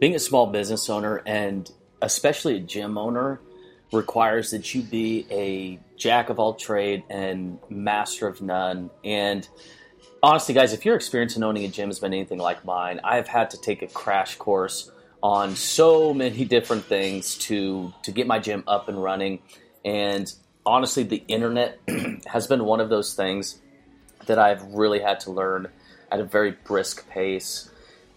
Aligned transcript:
being 0.00 0.14
a 0.14 0.18
small 0.18 0.46
business 0.46 0.88
owner 0.90 1.22
and 1.26 1.70
especially 2.02 2.56
a 2.56 2.60
gym 2.60 2.98
owner 2.98 3.40
requires 3.92 4.50
that 4.50 4.74
you 4.74 4.82
be 4.82 5.26
a 5.30 5.78
jack 5.96 6.28
of 6.28 6.38
all 6.38 6.54
trade 6.54 7.04
and 7.08 7.58
master 7.70 8.26
of 8.26 8.42
none. 8.42 8.90
And 9.04 9.48
honestly, 10.22 10.54
guys, 10.54 10.72
if 10.72 10.84
your 10.84 10.96
experience 10.96 11.36
in 11.36 11.42
owning 11.42 11.64
a 11.64 11.68
gym 11.68 11.88
has 11.88 11.98
been 11.98 12.12
anything 12.12 12.38
like 12.38 12.64
mine, 12.64 13.00
I've 13.04 13.28
had 13.28 13.50
to 13.50 13.60
take 13.60 13.82
a 13.82 13.86
crash 13.86 14.36
course 14.36 14.90
on 15.22 15.56
so 15.56 16.12
many 16.12 16.44
different 16.44 16.84
things 16.84 17.36
to 17.36 17.92
to 18.02 18.12
get 18.12 18.26
my 18.26 18.38
gym 18.38 18.64
up 18.66 18.88
and 18.88 19.02
running. 19.02 19.40
And 19.84 20.32
honestly, 20.64 21.04
the 21.04 21.24
internet 21.28 21.78
has 22.26 22.46
been 22.46 22.64
one 22.64 22.80
of 22.80 22.88
those 22.88 23.14
things 23.14 23.58
that 24.26 24.38
I've 24.38 24.62
really 24.74 25.00
had 25.00 25.20
to 25.20 25.30
learn 25.30 25.68
at 26.10 26.20
a 26.20 26.24
very 26.24 26.52
brisk 26.52 27.08
pace. 27.08 27.70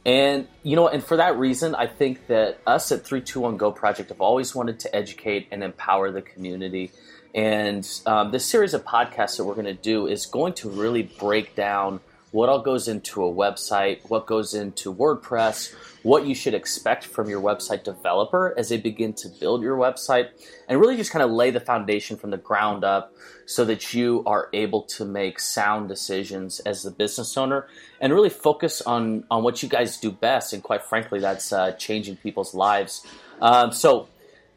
And 0.09 0.47
you 0.63 0.75
know, 0.75 0.87
and 0.87 1.03
for 1.03 1.17
that 1.17 1.37
reason, 1.37 1.75
I 1.75 1.85
think 1.85 2.25
that 2.27 2.57
us 2.65 2.91
at 2.91 3.05
321 3.05 3.57
Go 3.57 3.71
Project 3.71 4.09
have 4.09 4.21
always 4.21 4.55
wanted 4.55 4.79
to 4.79 4.95
educate 4.95 5.47
and 5.51 5.63
empower 5.63 6.09
the 6.09 6.23
community. 6.23 6.91
And 7.35 7.87
um, 8.07 8.31
this 8.31 8.43
series 8.43 8.73
of 8.73 8.83
podcasts 8.83 9.37
that 9.37 9.43
we're 9.43 9.53
going 9.53 9.65
to 9.67 9.75
do 9.75 10.07
is 10.07 10.25
going 10.25 10.53
to 10.53 10.69
really 10.69 11.03
break 11.03 11.55
down 11.55 11.99
what 12.31 12.49
all 12.49 12.61
goes 12.61 12.87
into 12.87 13.23
a 13.23 13.31
website, 13.31 14.07
what 14.09 14.25
goes 14.27 14.53
into 14.53 14.93
WordPress, 14.93 15.73
what 16.03 16.25
you 16.25 16.35
should 16.35 16.53
expect 16.53 17.05
from 17.05 17.29
your 17.29 17.41
website 17.41 17.83
developer 17.83 18.53
as 18.57 18.69
they 18.69 18.77
begin 18.77 19.13
to 19.13 19.29
build 19.39 19.61
your 19.61 19.77
website, 19.77 20.29
and 20.67 20.79
really 20.79 20.95
just 20.95 21.11
kind 21.11 21.23
of 21.23 21.31
lay 21.31 21.51
the 21.51 21.59
foundation 21.59 22.17
from 22.17 22.29
the 22.29 22.37
ground 22.37 22.83
up 22.83 23.13
so 23.45 23.65
that 23.65 23.93
you 23.93 24.23
are 24.25 24.49
able 24.53 24.83
to 24.83 25.05
make 25.05 25.39
sound 25.39 25.89
decisions 25.89 26.59
as 26.61 26.83
the 26.83 26.91
business 26.91 27.35
owner 27.35 27.67
and 27.99 28.13
really 28.13 28.29
focus 28.29 28.81
on, 28.81 29.23
on 29.31 29.43
what 29.43 29.63
you 29.63 29.69
guys 29.69 29.97
do 29.97 30.11
best. 30.11 30.53
And 30.53 30.61
quite 30.61 30.83
frankly, 30.83 31.19
that's 31.19 31.51
uh, 31.51 31.71
changing 31.73 32.17
people's 32.17 32.53
lives. 32.53 33.05
Um, 33.41 33.71
so, 33.71 34.07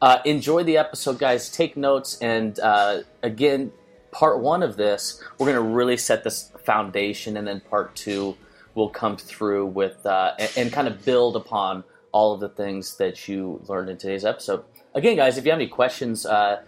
uh, 0.01 0.19
enjoy 0.25 0.63
the 0.63 0.77
episode, 0.77 1.17
guys. 1.17 1.49
Take 1.49 1.77
notes. 1.77 2.17
And 2.19 2.59
uh, 2.59 3.03
again, 3.23 3.71
part 4.13 4.39
one 4.39 4.63
of 4.63 4.77
this, 4.77 5.21
we're 5.37 5.51
going 5.51 5.55
to 5.55 5.73
really 5.75 5.97
set 5.97 6.23
this 6.23 6.51
foundation, 6.63 7.35
and 7.35 7.45
then 7.45 7.59
part 7.59 7.95
two 7.95 8.37
will 8.75 8.89
come 8.89 9.17
through 9.17 9.65
with 9.65 10.05
uh, 10.05 10.33
and, 10.39 10.51
and, 10.55 10.73
kind 10.73 10.87
of 10.87 11.03
build 11.03 11.35
upon 11.35 11.83
all 12.11 12.33
of 12.33 12.39
the 12.39 12.49
things 12.49 12.97
that 12.97 13.27
you 13.27 13.61
learned 13.67 13.89
in 13.89 13.97
today's 13.97 14.25
episode. 14.25 14.63
Again, 14.95 15.15
guys, 15.15 15.37
if 15.37 15.45
you 15.45 15.51
have 15.51 15.59
any 15.59 15.67
questions, 15.67 16.25
uh, 16.25 16.61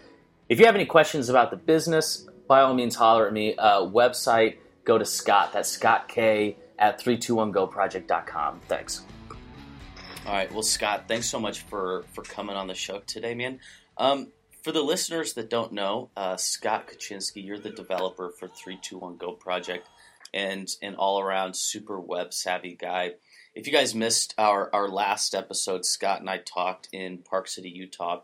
if 0.49 0.59
you 0.59 0.65
have 0.65 0.75
any 0.75 0.85
questions 0.85 1.29
about 1.29 1.51
the 1.51 1.57
business, 1.57 2.27
by 2.47 2.61
all 2.61 2.73
means, 2.73 2.95
holler 2.95 3.27
at 3.27 3.33
me. 3.33 3.55
Uh, 3.55 3.81
website, 3.81 4.57
go 4.83 4.97
to 4.97 5.05
Scott. 5.05 5.53
That's 5.53 5.69
Scott 5.69 6.07
K 6.07 6.57
at 6.77 7.01
321goproject.com. 7.01 8.61
Thanks. 8.67 9.01
All 10.27 10.33
right. 10.33 10.51
Well, 10.51 10.63
Scott, 10.63 11.05
thanks 11.07 11.27
so 11.27 11.39
much 11.39 11.61
for 11.61 12.03
for 12.13 12.23
coming 12.23 12.55
on 12.55 12.67
the 12.67 12.75
show 12.75 12.99
today, 13.05 13.35
man. 13.35 13.59
Um, 13.97 14.31
for 14.65 14.71
the 14.71 14.81
listeners 14.81 15.33
that 15.33 15.51
don't 15.51 15.73
know, 15.73 16.09
uh, 16.17 16.35
Scott 16.37 16.87
Kaczynski, 16.87 17.45
you're 17.45 17.59
the 17.59 17.69
developer 17.69 18.31
for 18.31 18.47
321 18.47 19.15
Go 19.17 19.33
Project 19.33 19.87
and 20.33 20.67
an 20.81 20.95
all 20.95 21.21
around 21.21 21.55
super 21.55 21.99
web 21.99 22.33
savvy 22.33 22.75
guy. 22.75 23.11
If 23.53 23.67
you 23.67 23.73
guys 23.73 23.93
missed 23.93 24.33
our, 24.39 24.73
our 24.73 24.89
last 24.89 25.35
episode, 25.35 25.85
Scott 25.85 26.19
and 26.19 26.27
I 26.27 26.39
talked 26.39 26.89
in 26.91 27.19
Park 27.19 27.47
City, 27.47 27.69
Utah 27.69 28.21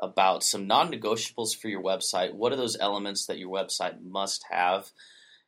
about 0.00 0.42
some 0.42 0.66
non 0.66 0.90
negotiables 0.90 1.56
for 1.56 1.68
your 1.68 1.80
website. 1.80 2.34
What 2.34 2.52
are 2.52 2.56
those 2.56 2.76
elements 2.80 3.26
that 3.26 3.38
your 3.38 3.50
website 3.50 4.02
must 4.02 4.44
have? 4.50 4.90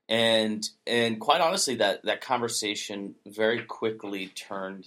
And 0.09 0.65
and 0.87 1.19
quite 1.19 1.41
honestly, 1.41 1.75
that, 1.77 2.05
that 2.05 2.21
conversation 2.21 3.17
very 3.27 3.65
quickly 3.65 4.29
turned 4.29 4.87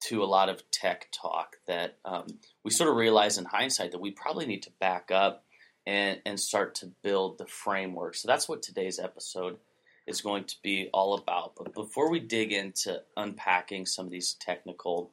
to 0.00 0.22
a 0.22 0.26
lot 0.26 0.48
of 0.48 0.68
tech 0.70 1.08
talk 1.12 1.56
that 1.66 1.96
um, 2.04 2.26
we 2.62 2.70
sort 2.70 2.90
of 2.90 2.96
realize 2.96 3.38
in 3.38 3.44
hindsight 3.44 3.92
that 3.92 4.00
we 4.00 4.10
probably 4.10 4.46
need 4.46 4.62
to 4.62 4.70
back 4.78 5.10
up 5.10 5.44
and, 5.86 6.20
and 6.26 6.38
start 6.38 6.74
to 6.76 6.90
build 7.02 7.38
the 7.38 7.46
framework. 7.46 8.14
So 8.14 8.28
that's 8.28 8.48
what 8.48 8.62
today's 8.62 8.98
episode 8.98 9.58
is 10.06 10.20
going 10.20 10.44
to 10.44 10.56
be 10.62 10.88
all 10.92 11.14
about. 11.14 11.54
But 11.56 11.74
before 11.74 12.10
we 12.10 12.20
dig 12.20 12.52
into 12.52 13.02
unpacking 13.16 13.86
some 13.86 14.06
of 14.06 14.12
these 14.12 14.34
technical 14.34 15.10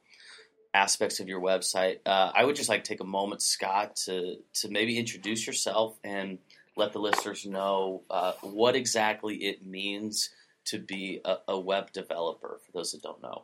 aspects 0.73 1.19
of 1.19 1.27
your 1.27 1.41
website, 1.41 1.99
uh, 2.05 2.31
I 2.35 2.43
would 2.43 2.55
just 2.55 2.69
like 2.69 2.83
to 2.83 2.89
take 2.89 3.01
a 3.01 3.05
moment, 3.05 3.41
Scott, 3.41 3.95
to 4.05 4.38
to 4.61 4.69
maybe 4.69 4.97
introduce 4.97 5.45
yourself 5.45 5.97
and 6.03 6.39
let 6.75 6.93
the 6.93 6.99
listeners 6.99 7.45
know 7.45 8.01
uh, 8.09 8.33
what 8.41 8.75
exactly 8.75 9.35
it 9.35 9.66
means 9.66 10.29
to 10.66 10.79
be 10.79 11.22
a, 11.23 11.38
a, 11.49 11.59
web 11.59 11.91
developer. 11.91 12.59
For 12.66 12.72
those 12.72 12.93
that 12.93 13.03
don't 13.03 13.22
know. 13.22 13.43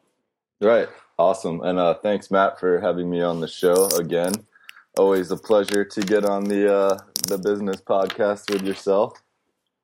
Right. 0.62 0.90
Awesome. 1.18 1.62
And 1.62 1.80
uh, 1.80 1.96
thanks, 1.96 2.32
Matt, 2.32 2.60
for 2.60 2.80
having 2.80 3.10
me 3.10 3.22
on 3.22 3.40
the 3.40 3.48
show 3.48 3.88
again. 3.98 4.34
Always 4.98 5.32
a 5.32 5.38
pleasure 5.38 5.86
to 5.86 6.02
get 6.02 6.26
on 6.26 6.44
the 6.44 6.74
uh, 6.74 6.98
the 7.28 7.38
business 7.38 7.82
podcast 7.82 8.50
with 8.52 8.64
yourself. 8.64 9.22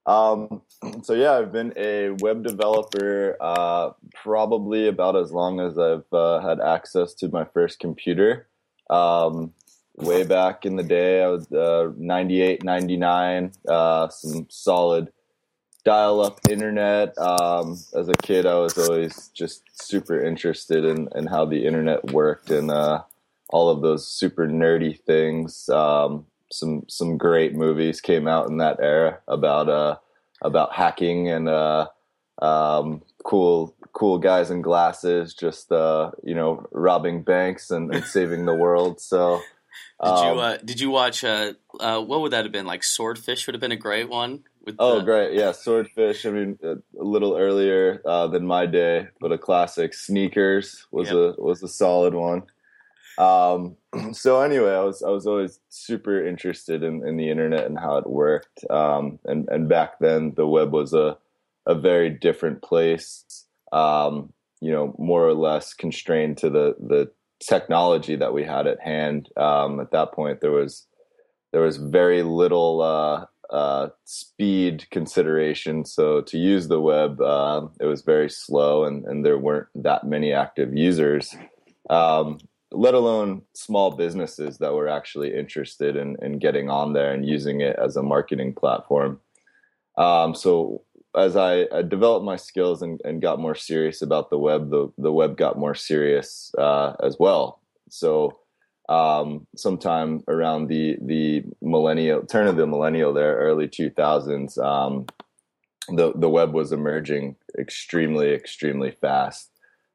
Um, 0.06 0.62
so 1.04 1.14
yeah, 1.14 1.34
I've 1.34 1.54
been 1.54 1.74
a 1.78 2.10
web 2.20 2.44
developer 2.44 3.38
uh, 3.40 3.92
probably 4.14 4.88
about 4.88 5.16
as 5.16 5.32
long 5.32 5.62
as 5.62 5.78
I've 5.78 6.12
uh, 6.12 6.40
had 6.42 6.60
access 6.60 7.14
to 7.16 7.30
my 7.30 7.46
first 7.46 7.80
computer. 7.80 8.48
Um, 8.90 9.54
way 9.96 10.24
back 10.24 10.66
in 10.66 10.76
the 10.76 10.84
day, 10.84 11.24
I 11.24 11.28
was 11.28 11.50
uh, 11.52 11.92
98, 11.98 12.64
99, 12.64 13.52
uh, 13.70 14.10
some 14.10 14.48
solid 14.50 15.12
dial-up 15.86 16.42
internet. 16.50 17.18
Um, 17.18 17.80
as 17.96 18.10
a 18.10 18.16
kid, 18.22 18.46
I 18.46 18.56
was 18.56 18.78
always 18.78 19.30
just 19.34 19.64
super 19.74 20.20
interested 20.20 20.84
in, 20.84 21.08
in 21.16 21.28
how 21.28 21.46
the 21.46 21.66
internet 21.66 22.12
worked 22.12 22.52
and 22.52 22.70
uh, 22.70 23.04
all 23.50 23.70
of 23.70 23.82
those 23.82 24.08
super 24.08 24.48
nerdy 24.48 25.00
things. 25.00 25.70
Um, 25.70 26.26
some 26.52 26.84
some 26.88 27.18
great 27.18 27.54
movies 27.54 28.02
came 28.02 28.28
out 28.28 28.50
in 28.50 28.58
that 28.58 28.78
era 28.80 29.20
about 29.28 29.70
uh 29.70 29.98
about 30.42 30.74
hacking 30.74 31.30
and 31.30 31.50
uh 31.50 31.88
um 32.42 33.02
cool 33.24 33.76
cool 33.94 34.18
guys 34.18 34.52
in 34.52 34.62
glasses 34.62 35.34
just 35.34 35.72
uh 35.72 36.12
you 36.24 36.36
know 36.36 36.66
robbing 36.72 37.24
banks 37.24 37.72
and, 37.72 37.94
and 37.94 38.06
saving 38.06 38.46
the 38.46 38.54
world 38.54 39.00
so 39.00 39.42
did 40.04 40.10
um, 40.10 40.36
you 40.36 40.42
uh 40.42 40.58
did 40.58 40.80
you 40.80 40.90
watch 40.90 41.24
uh 41.24 41.54
uh 41.80 42.00
what 42.00 42.22
would 42.22 42.32
that 42.32 42.46
have 42.46 42.52
been 42.52 42.66
like 42.66 42.84
swordfish 42.84 43.48
would 43.48 43.56
have 43.56 43.62
been 43.62 43.72
a 43.72 43.78
great 43.78 44.10
one 44.10 44.44
oh 44.80 45.02
great 45.02 45.34
yeah 45.34 45.52
swordfish 45.52 46.26
i 46.26 46.32
mean 46.32 46.58
a, 46.64 46.74
a 47.00 47.04
little 47.04 47.38
earlier 47.38 48.02
uh 48.06 48.28
than 48.28 48.46
my 48.46 48.66
day 48.66 49.08
but 49.20 49.32
a 49.32 49.38
classic 49.38 49.94
sneakers 49.94 50.88
was 50.92 51.08
yep. 51.08 51.16
a 51.16 51.42
was 51.42 51.62
a 51.64 51.68
solid 51.68 52.14
one 52.14 52.44
um, 53.18 53.78
so 54.14 54.42
anyway, 54.42 54.74
I 54.74 54.82
was 54.82 55.04
I 55.04 55.10
was 55.10 55.28
always 55.28 55.60
super 55.70 56.26
interested 56.26 56.84
in, 56.84 57.08
in 57.08 57.18
the 57.18 57.30
internet 57.30 57.66
and 57.66 57.80
how 57.80 57.98
it 57.98 58.10
worked. 58.10 58.70
Um, 58.70 59.20
and 59.26 59.48
and 59.50 59.70
back 59.70 60.00
then, 60.00 60.34
the 60.36 60.48
web 60.48 60.72
was 60.72 60.94
a 60.94 61.18
a 61.66 61.76
very 61.76 62.10
different 62.10 62.62
place. 62.62 63.46
Um, 63.72 64.32
you 64.62 64.72
know, 64.72 64.96
more 64.98 65.28
or 65.28 65.34
less 65.34 65.74
constrained 65.74 66.38
to 66.40 66.50
the 66.50 66.76
the 66.80 67.12
technology 67.40 68.16
that 68.16 68.34
we 68.34 68.44
had 68.44 68.68
at 68.68 68.80
hand. 68.80 69.30
Um, 69.38 69.80
at 69.80 69.92
that 69.92 70.14
point, 70.14 70.42
there 70.42 70.52
was 70.52 70.86
there 71.52 71.62
was 71.62 71.78
very 71.78 72.24
little 72.24 72.82
uh, 72.82 73.26
uh, 73.50 73.90
speed 74.06 74.88
consideration. 74.92 75.86
So 75.86 76.22
to 76.22 76.38
use 76.38 76.68
the 76.68 76.82
web, 76.82 77.22
uh, 77.22 77.68
it 77.80 77.86
was 77.86 78.02
very 78.02 78.30
slow, 78.30 78.86
and, 78.86 79.06
and 79.06 79.26
there 79.26 79.38
weren't 79.38 79.68
that 79.76 80.06
many 80.06 80.34
active 80.34 80.76
users. 80.76 81.36
Um, 81.90 82.40
let 82.72 82.94
alone 82.94 83.44
small 83.54 83.92
businesses 83.92 84.58
that 84.58 84.74
were 84.74 84.88
actually 84.88 85.34
interested 85.34 85.96
in, 85.96 86.18
in 86.22 86.40
getting 86.40 86.70
on 86.70 86.94
there 86.94 87.14
and 87.14 87.28
using 87.28 87.62
it 87.62 87.76
as 87.78 87.96
a 87.96 88.04
marketing 88.04 88.54
platform. 88.54 89.20
Um, 89.98 90.36
so 90.36 90.84
as 91.16 91.38
I, 91.38 91.68
I, 91.72 91.82
developed 91.84 92.26
my 92.26 92.36
skills 92.36 92.82
and, 92.82 93.00
and, 93.06 93.22
got 93.22 93.40
more 93.40 93.56
serious 93.56 94.02
about 94.02 94.30
the 94.30 94.38
web, 94.38 94.70
the, 94.70 94.92
the 94.98 95.12
web 95.12 95.38
got 95.38 95.58
more 95.58 95.74
serious 95.74 96.54
uh, 96.58 96.94
as 97.02 97.16
well. 97.18 97.62
So 97.90 98.40
um, 98.90 99.48
sometime 99.56 100.24
around 100.28 100.68
the 100.68 100.98
the 101.02 101.44
millennial 101.62 102.24
turn 102.24 102.48
of 102.48 102.56
the 102.56 102.68
millennial 102.68 103.14
there, 103.14 103.36
early 103.38 103.68
two 103.68 103.90
thousands, 103.90 104.58
um, 104.58 105.06
the 105.90 106.14
the 106.16 106.30
web 106.30 106.54
was 106.54 106.72
emerging 106.72 107.36
extremely 107.58 108.34
extremely 108.34 108.92
fast. 108.92 109.50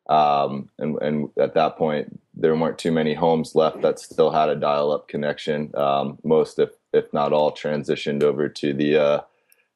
Um, 0.09 0.71
and, 0.81 1.01
and, 1.03 1.29
at 1.39 1.55
that 1.55 1.77
point, 1.77 2.21
there 2.35 2.57
weren't 2.57 2.79
too 2.79 2.91
many 2.91 3.15
homes 3.15 3.55
left 3.55 3.81
that 3.83 4.01
still 4.01 4.33
had 4.33 4.49
a 4.49 4.57
dial-up 4.57 5.07
connection. 5.07 5.71
Um, 5.77 6.19
most, 6.25 6.59
if 6.59 6.71
if 6.93 7.13
not 7.13 7.33
all, 7.33 7.53
transitioned 7.53 8.25
over 8.25 8.49
to 8.49 8.75
the 8.75 8.97
uh, 8.97 9.21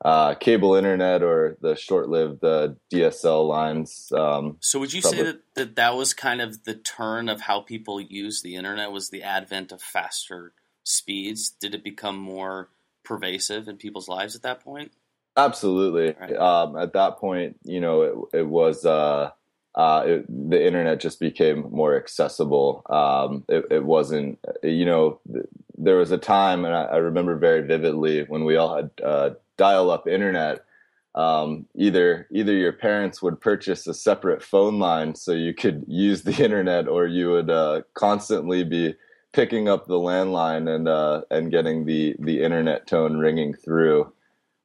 uh, 0.02 0.34
cable 0.34 0.74
internet 0.74 1.22
or 1.22 1.56
the 1.60 1.76
short-lived 1.76 2.44
uh, 2.44 2.70
DSL 2.92 3.48
lines. 3.48 4.12
Um, 4.12 4.56
so, 4.60 4.78
would 4.80 4.92
you 4.92 5.00
probably. 5.00 5.18
say 5.18 5.24
that, 5.24 5.40
that 5.54 5.76
that 5.76 5.96
was 5.96 6.14
kind 6.14 6.40
of 6.40 6.64
the 6.64 6.74
turn 6.74 7.28
of 7.28 7.42
how 7.42 7.60
people 7.60 8.00
use 8.00 8.42
the 8.42 8.56
internet? 8.56 8.92
Was 8.92 9.10
the 9.10 9.22
advent 9.22 9.72
of 9.72 9.80
faster 9.80 10.52
speeds? 10.84 11.50
Did 11.50 11.74
it 11.74 11.84
become 11.84 12.16
more 12.16 12.68
pervasive 13.04 13.68
in 13.68 13.76
people's 13.76 14.08
lives 14.08 14.34
at 14.34 14.42
that 14.42 14.60
point? 14.60 14.92
Absolutely. 15.36 16.14
Right. 16.18 16.36
Um, 16.36 16.76
at 16.76 16.92
that 16.92 17.18
point, 17.18 17.58
you 17.64 17.80
know, 17.80 18.02
it, 18.02 18.38
it 18.40 18.46
was 18.46 18.84
uh, 18.86 19.30
uh, 19.74 20.02
it, 20.06 20.50
the 20.50 20.64
internet 20.64 21.00
just 21.00 21.18
became 21.18 21.66
more 21.70 21.96
accessible. 21.96 22.82
Um, 22.88 23.44
it, 23.48 23.64
it, 23.70 23.84
wasn't, 23.84 24.38
you 24.62 24.84
know, 24.84 25.18
there 25.76 25.96
was 25.96 26.12
a 26.12 26.18
time, 26.18 26.64
and 26.64 26.74
I, 26.74 26.84
I 26.84 26.96
remember 26.98 27.36
very 27.36 27.62
vividly 27.62 28.22
when 28.24 28.44
we 28.44 28.56
all 28.56 28.76
had 28.76 28.90
uh, 29.02 29.30
dial-up 29.56 30.06
internet. 30.06 30.64
Um, 31.16 31.66
either 31.76 32.26
either 32.32 32.52
your 32.52 32.72
parents 32.72 33.22
would 33.22 33.40
purchase 33.40 33.86
a 33.86 33.94
separate 33.94 34.42
phone 34.42 34.80
line 34.80 35.14
so 35.14 35.30
you 35.30 35.54
could 35.54 35.84
use 35.88 36.22
the 36.22 36.42
internet, 36.42 36.88
or 36.88 37.06
you 37.06 37.30
would 37.30 37.50
uh, 37.50 37.82
constantly 37.94 38.64
be 38.64 38.94
picking 39.32 39.68
up 39.68 39.86
the 39.86 39.98
landline 39.98 40.72
and 40.72 40.88
uh, 40.88 41.22
and 41.30 41.50
getting 41.50 41.84
the 41.84 42.14
the 42.20 42.42
internet 42.42 42.86
tone 42.86 43.18
ringing 43.18 43.54
through. 43.54 44.12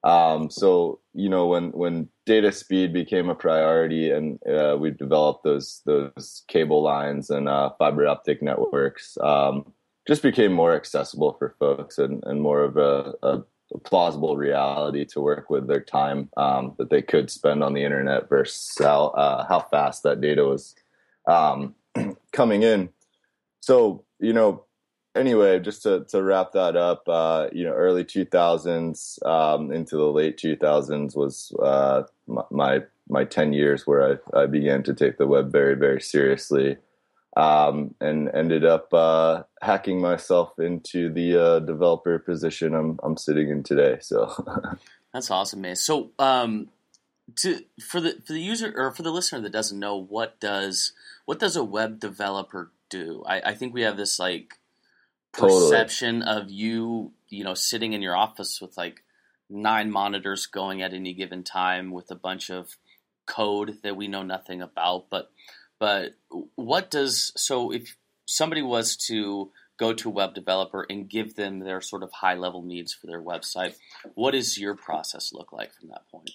Um, 0.03 0.49
so 0.49 0.99
you 1.13 1.27
know 1.27 1.47
when 1.47 1.71
when 1.71 2.07
data 2.25 2.51
speed 2.51 2.93
became 2.93 3.29
a 3.29 3.35
priority 3.35 4.11
and 4.11 4.39
uh, 4.47 4.77
we 4.79 4.91
developed 4.91 5.43
those 5.43 5.81
those 5.85 6.43
cable 6.47 6.81
lines 6.81 7.29
and 7.29 7.49
uh, 7.49 7.71
fiber 7.77 8.07
optic 8.07 8.41
networks, 8.41 9.17
um, 9.21 9.73
just 10.07 10.23
became 10.23 10.53
more 10.53 10.73
accessible 10.73 11.33
for 11.37 11.55
folks 11.59 11.97
and, 11.97 12.23
and 12.25 12.41
more 12.41 12.63
of 12.63 12.77
a, 12.77 13.13
a, 13.23 13.41
plausible 13.83 14.35
reality 14.35 15.05
to 15.05 15.21
work 15.21 15.51
with 15.51 15.67
their 15.67 15.79
time 15.79 16.27
um, 16.37 16.73
that 16.79 16.89
they 16.89 17.03
could 17.03 17.29
spend 17.29 17.63
on 17.63 17.75
the 17.75 17.83
internet 17.83 18.27
versus 18.27 18.75
how 18.79 19.07
uh, 19.07 19.45
how 19.47 19.59
fast 19.59 20.03
that 20.03 20.21
data 20.21 20.45
was 20.45 20.75
um, 21.27 21.75
coming 22.31 22.63
in. 22.63 22.89
So 23.59 24.05
you 24.19 24.33
know 24.33 24.63
anyway, 25.15 25.59
just 25.59 25.83
to, 25.83 26.06
to 26.06 26.21
wrap 26.21 26.53
that 26.53 26.75
up, 26.75 27.07
uh, 27.07 27.47
you 27.51 27.63
know, 27.63 27.73
early 27.73 28.03
2000s 28.03 29.25
um, 29.25 29.71
into 29.71 29.95
the 29.95 30.11
late 30.11 30.38
2000s 30.38 31.15
was 31.15 31.51
uh, 31.61 32.03
my 32.50 32.83
my 33.09 33.23
10 33.23 33.53
years 33.53 33.88
where 33.88 34.19
I, 34.35 34.41
I 34.41 34.45
began 34.45 34.83
to 34.83 34.94
take 34.94 35.17
the 35.17 35.25
web 35.25 35.51
very, 35.51 35.73
very 35.73 36.00
seriously 36.00 36.77
um, 37.35 37.95
and 38.00 38.29
ended 38.35 38.63
up 38.63 38.94
uh, 38.94 39.44
hacking 39.61 40.00
myself 40.00 40.59
into 40.59 41.11
the 41.11 41.35
uh, 41.35 41.59
developer 41.59 42.19
position 42.19 42.75
I'm, 42.75 43.00
I'm 43.01 43.17
sitting 43.17 43.50
in 43.50 43.63
today. 43.63 43.97
So 44.01 44.31
that's 45.13 45.31
awesome, 45.31 45.61
man. 45.61 45.75
So 45.75 46.11
um, 46.19 46.69
to, 47.38 47.63
for 47.81 48.00
the 48.00 48.21
for 48.25 48.33
the 48.33 48.41
user 48.41 48.71
or 48.75 48.91
for 48.91 49.01
the 49.01 49.11
listener 49.11 49.41
that 49.41 49.51
doesn't 49.51 49.79
know, 49.79 49.95
what 49.95 50.39
does 50.39 50.94
what 51.25 51.39
does 51.39 51.56
a 51.56 51.63
web 51.63 52.00
developer 52.00 52.71
do? 52.89 53.23
I, 53.25 53.41
I 53.41 53.53
think 53.56 53.73
we 53.73 53.81
have 53.81 53.97
this 53.97 54.19
like 54.19 54.58
perception 55.31 56.21
totally. 56.21 56.41
of 56.41 56.51
you, 56.51 57.13
you 57.29 57.43
know, 57.43 57.53
sitting 57.53 57.93
in 57.93 58.01
your 58.01 58.15
office 58.15 58.59
with 58.61 58.77
like 58.77 59.03
nine 59.49 59.91
monitors 59.91 60.45
going 60.45 60.81
at 60.81 60.93
any 60.93 61.13
given 61.13 61.43
time 61.43 61.91
with 61.91 62.11
a 62.11 62.15
bunch 62.15 62.49
of 62.49 62.77
code 63.25 63.77
that 63.83 63.95
we 63.95 64.07
know 64.07 64.23
nothing 64.23 64.61
about. 64.61 65.05
But 65.09 65.31
but 65.79 66.15
what 66.55 66.91
does 66.91 67.31
so 67.35 67.71
if 67.71 67.95
somebody 68.25 68.61
was 68.61 68.95
to 68.95 69.51
go 69.77 69.93
to 69.93 70.09
a 70.09 70.11
web 70.11 70.33
developer 70.33 70.85
and 70.89 71.09
give 71.09 71.35
them 71.35 71.59
their 71.59 71.81
sort 71.81 72.03
of 72.03 72.11
high 72.11 72.35
level 72.35 72.61
needs 72.61 72.93
for 72.93 73.07
their 73.07 73.21
website, 73.21 73.75
what 74.13 74.31
does 74.31 74.57
your 74.57 74.75
process 74.75 75.31
look 75.33 75.53
like 75.53 75.73
from 75.73 75.87
that 75.89 76.07
point? 76.11 76.31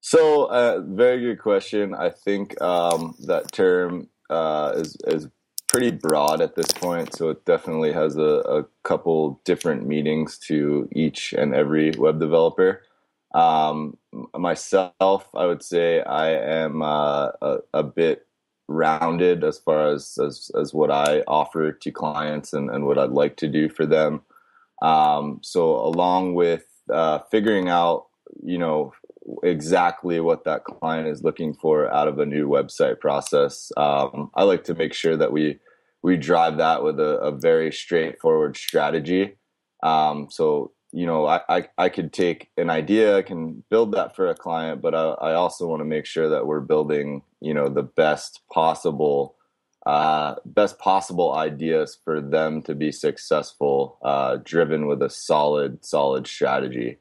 So, 0.00 0.44
uh, 0.44 0.80
very 0.86 1.20
good 1.20 1.40
question. 1.40 1.92
I 1.92 2.10
think 2.10 2.60
um, 2.62 3.16
that 3.26 3.52
term 3.52 4.08
uh, 4.30 4.74
is 4.76 4.96
is 5.06 5.28
pretty 5.68 5.90
broad 5.90 6.40
at 6.40 6.56
this 6.56 6.72
point, 6.72 7.14
so 7.14 7.28
it 7.28 7.44
definitely 7.44 7.92
has 7.92 8.16
a, 8.16 8.40
a 8.40 8.64
couple 8.82 9.40
different 9.44 9.86
meanings 9.86 10.38
to 10.38 10.88
each 10.92 11.32
and 11.34 11.54
every 11.54 11.92
web 11.92 12.18
developer. 12.18 12.82
Um, 13.34 13.96
myself, 14.34 15.28
I 15.34 15.46
would 15.46 15.62
say 15.62 16.00
I 16.00 16.30
am 16.30 16.82
uh, 16.82 17.28
a, 17.42 17.58
a, 17.74 17.82
bit 17.82 18.26
rounded 18.68 19.44
as 19.44 19.58
far 19.58 19.88
as, 19.88 20.18
as, 20.18 20.50
as 20.58 20.72
what 20.72 20.90
I 20.90 21.20
offer 21.28 21.70
to 21.70 21.90
clients 21.92 22.54
and, 22.54 22.70
and 22.70 22.86
what 22.86 22.98
I'd 22.98 23.10
like 23.10 23.36
to 23.36 23.46
do 23.46 23.68
for 23.68 23.84
them. 23.84 24.22
Um, 24.80 25.40
so 25.42 25.76
along 25.76 26.34
with 26.34 26.64
uh, 26.90 27.18
figuring 27.30 27.68
out, 27.68 28.06
you 28.42 28.56
know, 28.56 28.94
exactly 29.42 30.20
what 30.20 30.44
that 30.44 30.64
client 30.64 31.08
is 31.08 31.22
looking 31.22 31.54
for 31.54 31.92
out 31.92 32.08
of 32.08 32.18
a 32.18 32.26
new 32.26 32.48
website 32.48 33.00
process. 33.00 33.70
Um, 33.76 34.30
I 34.34 34.44
like 34.44 34.64
to 34.64 34.74
make 34.74 34.94
sure 34.94 35.16
that 35.16 35.32
we 35.32 35.58
we 36.02 36.16
drive 36.16 36.58
that 36.58 36.82
with 36.84 37.00
a, 37.00 37.18
a 37.18 37.32
very 37.32 37.72
straightforward 37.72 38.56
strategy. 38.56 39.36
Um, 39.82 40.28
so 40.30 40.72
you 40.90 41.04
know, 41.04 41.26
I, 41.26 41.40
I, 41.50 41.68
I 41.76 41.88
could 41.90 42.14
take 42.14 42.48
an 42.56 42.70
idea, 42.70 43.18
I 43.18 43.22
can 43.22 43.62
build 43.68 43.92
that 43.92 44.16
for 44.16 44.28
a 44.28 44.34
client, 44.34 44.80
but 44.80 44.94
I, 44.94 45.02
I 45.02 45.34
also 45.34 45.66
want 45.66 45.80
to 45.80 45.84
make 45.84 46.06
sure 46.06 46.30
that 46.30 46.46
we're 46.46 46.60
building 46.60 47.22
you 47.40 47.54
know 47.54 47.68
the 47.68 47.82
best 47.82 48.40
possible 48.52 49.36
uh, 49.86 50.34
best 50.44 50.78
possible 50.78 51.34
ideas 51.34 51.98
for 52.04 52.20
them 52.20 52.60
to 52.62 52.74
be 52.74 52.92
successful, 52.92 53.98
uh, 54.02 54.36
driven 54.44 54.86
with 54.86 55.02
a 55.02 55.08
solid 55.08 55.84
solid 55.84 56.26
strategy. 56.26 56.98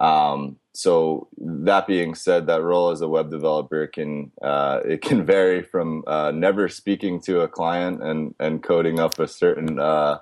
Um, 0.00 0.56
so 0.76 1.28
that 1.38 1.86
being 1.86 2.14
said, 2.14 2.46
that 2.46 2.62
role 2.62 2.90
as 2.90 3.00
a 3.00 3.08
web 3.08 3.30
developer 3.30 3.86
can 3.86 4.30
uh, 4.42 4.80
it 4.84 5.00
can 5.00 5.24
vary 5.34 5.62
from 5.62 6.04
uh, 6.06 6.30
never 6.32 6.68
speaking 6.68 7.20
to 7.22 7.40
a 7.40 7.48
client 7.48 8.02
and 8.02 8.34
and 8.38 8.62
coding 8.62 9.00
up 9.00 9.18
a 9.18 9.26
certain 9.26 9.80
uh, 9.80 10.18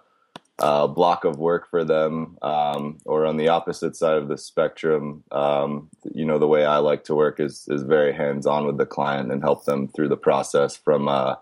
uh 0.60 0.86
block 0.86 1.24
of 1.24 1.38
work 1.38 1.68
for 1.68 1.84
them, 1.84 2.38
um, 2.42 2.98
or 3.04 3.26
on 3.26 3.36
the 3.36 3.48
opposite 3.48 3.96
side 3.96 4.16
of 4.16 4.28
the 4.28 4.38
spectrum, 4.38 5.24
um, 5.32 5.88
you 6.14 6.24
know 6.24 6.38
the 6.38 6.46
way 6.46 6.64
I 6.64 6.78
like 6.78 7.02
to 7.04 7.16
work 7.16 7.40
is 7.40 7.66
is 7.68 7.82
very 7.82 8.12
hands 8.12 8.46
on 8.46 8.64
with 8.64 8.78
the 8.78 8.86
client 8.86 9.32
and 9.32 9.42
help 9.42 9.64
them 9.64 9.88
through 9.88 10.08
the 10.08 10.16
process 10.16 10.76
from 10.76 11.08
uh, 11.08 11.34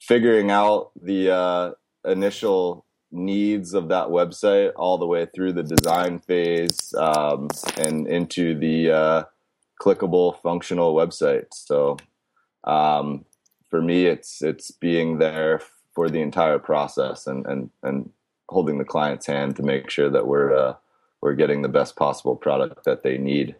figuring 0.00 0.50
out 0.50 0.90
the 1.00 1.30
uh, 1.30 1.70
initial 2.04 2.84
needs 3.12 3.74
of 3.74 3.88
that 3.88 4.08
website 4.08 4.72
all 4.76 4.98
the 4.98 5.06
way 5.06 5.26
through 5.26 5.52
the 5.52 5.62
design 5.62 6.18
phase 6.18 6.94
um, 6.94 7.48
and 7.76 8.06
into 8.06 8.58
the 8.58 8.90
uh, 8.90 9.24
clickable 9.80 10.40
functional 10.40 10.94
website. 10.94 11.46
So 11.52 11.96
um, 12.64 13.24
for 13.68 13.80
me 13.80 14.06
it's 14.06 14.42
it's 14.42 14.70
being 14.70 15.18
there 15.18 15.62
for 15.94 16.08
the 16.08 16.20
entire 16.20 16.58
process 16.58 17.26
and 17.26 17.46
and 17.46 17.70
and 17.82 18.10
holding 18.48 18.78
the 18.78 18.84
client's 18.84 19.26
hand 19.26 19.56
to 19.56 19.62
make 19.62 19.90
sure 19.90 20.10
that 20.10 20.26
we're 20.26 20.54
uh, 20.54 20.74
we're 21.20 21.34
getting 21.34 21.62
the 21.62 21.68
best 21.68 21.96
possible 21.96 22.36
product 22.36 22.84
that 22.84 23.02
they 23.02 23.18
need. 23.18 23.54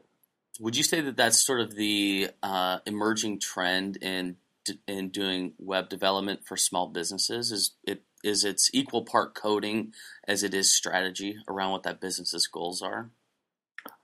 Would 0.59 0.77
you 0.77 0.83
say 0.83 1.01
that 1.01 1.17
that's 1.17 1.45
sort 1.45 1.61
of 1.61 1.75
the 1.75 2.31
uh, 2.43 2.81
emerging 2.87 3.41
trend 3.41 3.97
in 4.03 4.37
in 4.87 5.09
doing 5.09 5.55
web 5.59 5.89
development 5.89 6.41
for 6.45 6.57
small 6.57 6.89
businesses? 6.89 7.51
Is 7.51 7.73
it 7.85 8.03
is 8.23 8.45
it's 8.45 8.71
equal 8.73 9.05
part 9.05 9.35
coding 9.35 9.93
as 10.27 10.43
it 10.43 10.55
is 10.55 10.75
strategy 10.75 11.37
around 11.49 11.73
what 11.73 11.83
that 11.85 12.01
business's 12.01 12.47
goals 12.47 12.83
are? 12.83 13.11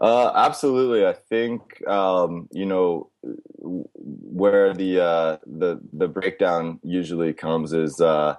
Uh, 0.01 0.33
absolutely. 0.35 1.07
I 1.07 1.13
think 1.13 1.87
um, 1.87 2.49
you 2.51 2.67
know 2.67 3.11
where 3.59 4.75
the 4.75 5.01
uh, 5.03 5.37
the 5.47 5.81
the 5.93 6.09
breakdown 6.09 6.81
usually 6.83 7.33
comes 7.33 7.73
is 7.73 8.01
uh, 8.01 8.37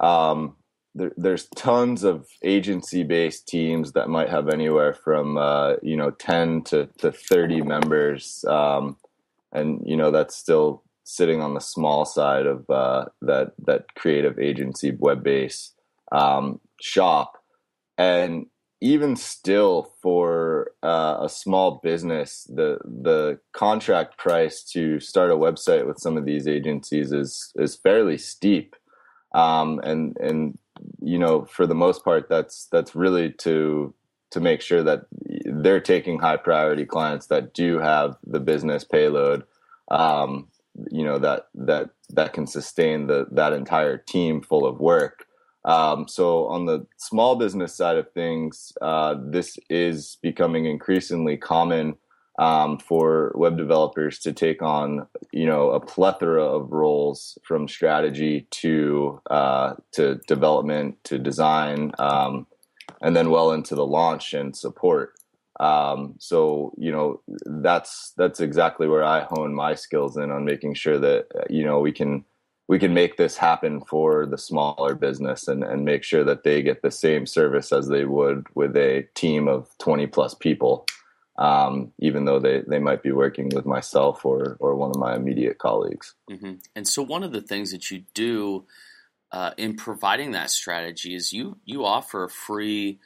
um, 0.00 0.56
there, 0.94 1.12
there's 1.16 1.46
tons 1.46 2.04
of 2.04 2.28
agency 2.42 3.02
based 3.02 3.48
teams 3.48 3.92
that 3.92 4.08
might 4.08 4.28
have 4.28 4.48
anywhere 4.48 4.92
from 4.92 5.36
uh, 5.38 5.74
you 5.82 5.96
know 5.96 6.10
ten 6.10 6.62
to, 6.64 6.88
to 6.98 7.12
thirty 7.12 7.62
members, 7.62 8.44
um, 8.48 8.96
and 9.52 9.82
you 9.84 9.96
know 9.96 10.10
that's 10.10 10.36
still 10.36 10.82
sitting 11.04 11.40
on 11.40 11.54
the 11.54 11.60
small 11.60 12.04
side 12.04 12.46
of 12.46 12.68
uh, 12.70 13.06
that 13.20 13.52
that 13.66 13.94
creative 13.94 14.38
agency 14.38 14.92
web 14.98 15.22
base 15.22 15.74
um, 16.10 16.60
shop, 16.80 17.38
and 17.98 18.46
even 18.80 19.14
still 19.14 19.94
for 20.02 20.72
uh, 20.82 21.18
a 21.20 21.28
small 21.28 21.80
business, 21.82 22.44
the 22.52 22.78
the 22.84 23.38
contract 23.52 24.18
price 24.18 24.62
to 24.64 24.98
start 24.98 25.30
a 25.30 25.36
website 25.36 25.86
with 25.86 25.98
some 25.98 26.16
of 26.16 26.24
these 26.24 26.48
agencies 26.48 27.12
is 27.12 27.52
is 27.56 27.76
fairly 27.76 28.18
steep, 28.18 28.74
um, 29.34 29.80
and 29.84 30.16
and 30.20 30.58
you 31.00 31.18
know 31.18 31.44
for 31.44 31.66
the 31.66 31.74
most 31.74 32.04
part 32.04 32.28
that's 32.28 32.66
that's 32.72 32.94
really 32.94 33.30
to 33.30 33.94
to 34.32 34.40
make 34.40 34.60
sure 34.62 34.82
that 34.82 35.06
they're 35.44 35.80
taking 35.80 36.18
high 36.18 36.38
priority 36.38 36.84
clients 36.84 37.26
that 37.26 37.54
do 37.54 37.78
have 37.78 38.16
the 38.26 38.40
business 38.40 38.82
payload. 38.82 39.44
Um, 39.90 40.48
you 40.90 41.04
know 41.04 41.18
that 41.18 41.48
that 41.54 41.90
that 42.10 42.32
can 42.32 42.46
sustain 42.46 43.06
the 43.06 43.26
that 43.30 43.52
entire 43.52 43.98
team 43.98 44.42
full 44.42 44.66
of 44.66 44.80
work. 44.80 45.26
Um, 45.64 46.08
so 46.08 46.46
on 46.46 46.66
the 46.66 46.86
small 46.96 47.36
business 47.36 47.74
side 47.76 47.96
of 47.96 48.10
things, 48.12 48.72
uh, 48.82 49.14
this 49.24 49.58
is 49.70 50.18
becoming 50.20 50.66
increasingly 50.66 51.36
common 51.36 51.96
um, 52.38 52.78
for 52.78 53.32
web 53.34 53.56
developers 53.56 54.18
to 54.20 54.32
take 54.32 54.62
on, 54.62 55.06
you 55.32 55.46
know, 55.46 55.70
a 55.70 55.80
plethora 55.80 56.44
of 56.44 56.72
roles 56.72 57.38
from 57.44 57.68
strategy 57.68 58.46
to 58.50 59.20
uh, 59.30 59.74
to 59.92 60.16
development 60.26 60.96
to 61.04 61.18
design, 61.18 61.92
um, 61.98 62.46
and 63.00 63.14
then 63.14 63.30
well 63.30 63.52
into 63.52 63.74
the 63.74 63.86
launch 63.86 64.32
and 64.32 64.56
support. 64.56 65.12
Um, 65.62 66.16
so 66.18 66.72
you 66.76 66.90
know 66.90 67.20
that's 67.46 68.12
that's 68.16 68.40
exactly 68.40 68.88
where 68.88 69.04
I 69.04 69.20
hone 69.20 69.54
my 69.54 69.76
skills 69.76 70.16
in 70.16 70.32
on 70.32 70.44
making 70.44 70.74
sure 70.74 70.98
that 70.98 71.28
you 71.50 71.64
know 71.64 71.78
we 71.78 71.92
can 71.92 72.24
we 72.66 72.80
can 72.80 72.92
make 72.92 73.16
this 73.16 73.36
happen 73.36 73.80
for 73.82 74.26
the 74.26 74.38
smaller 74.38 74.96
business 74.96 75.46
and, 75.46 75.62
and 75.62 75.84
make 75.84 76.02
sure 76.02 76.24
that 76.24 76.42
they 76.42 76.62
get 76.62 76.82
the 76.82 76.90
same 76.90 77.26
service 77.26 77.72
as 77.72 77.86
they 77.86 78.04
would 78.04 78.46
with 78.56 78.76
a 78.76 79.06
team 79.14 79.46
of 79.46 79.68
20 79.78 80.08
plus 80.08 80.34
people 80.34 80.84
um, 81.38 81.92
even 81.98 82.24
though 82.24 82.40
they, 82.40 82.62
they 82.66 82.78
might 82.78 83.02
be 83.02 83.12
working 83.12 83.48
with 83.54 83.64
myself 83.64 84.24
or, 84.24 84.56
or 84.58 84.74
one 84.74 84.90
of 84.90 84.96
my 84.96 85.14
immediate 85.14 85.58
colleagues 85.58 86.14
mm-hmm. 86.28 86.54
and 86.74 86.88
so 86.88 87.02
one 87.02 87.22
of 87.22 87.30
the 87.30 87.40
things 87.40 87.70
that 87.70 87.88
you 87.90 88.02
do 88.14 88.64
uh, 89.30 89.52
in 89.56 89.76
providing 89.76 90.32
that 90.32 90.50
strategy 90.50 91.14
is 91.14 91.32
you 91.32 91.58
you 91.64 91.84
offer 91.84 92.24
a 92.24 92.28
free 92.28 92.98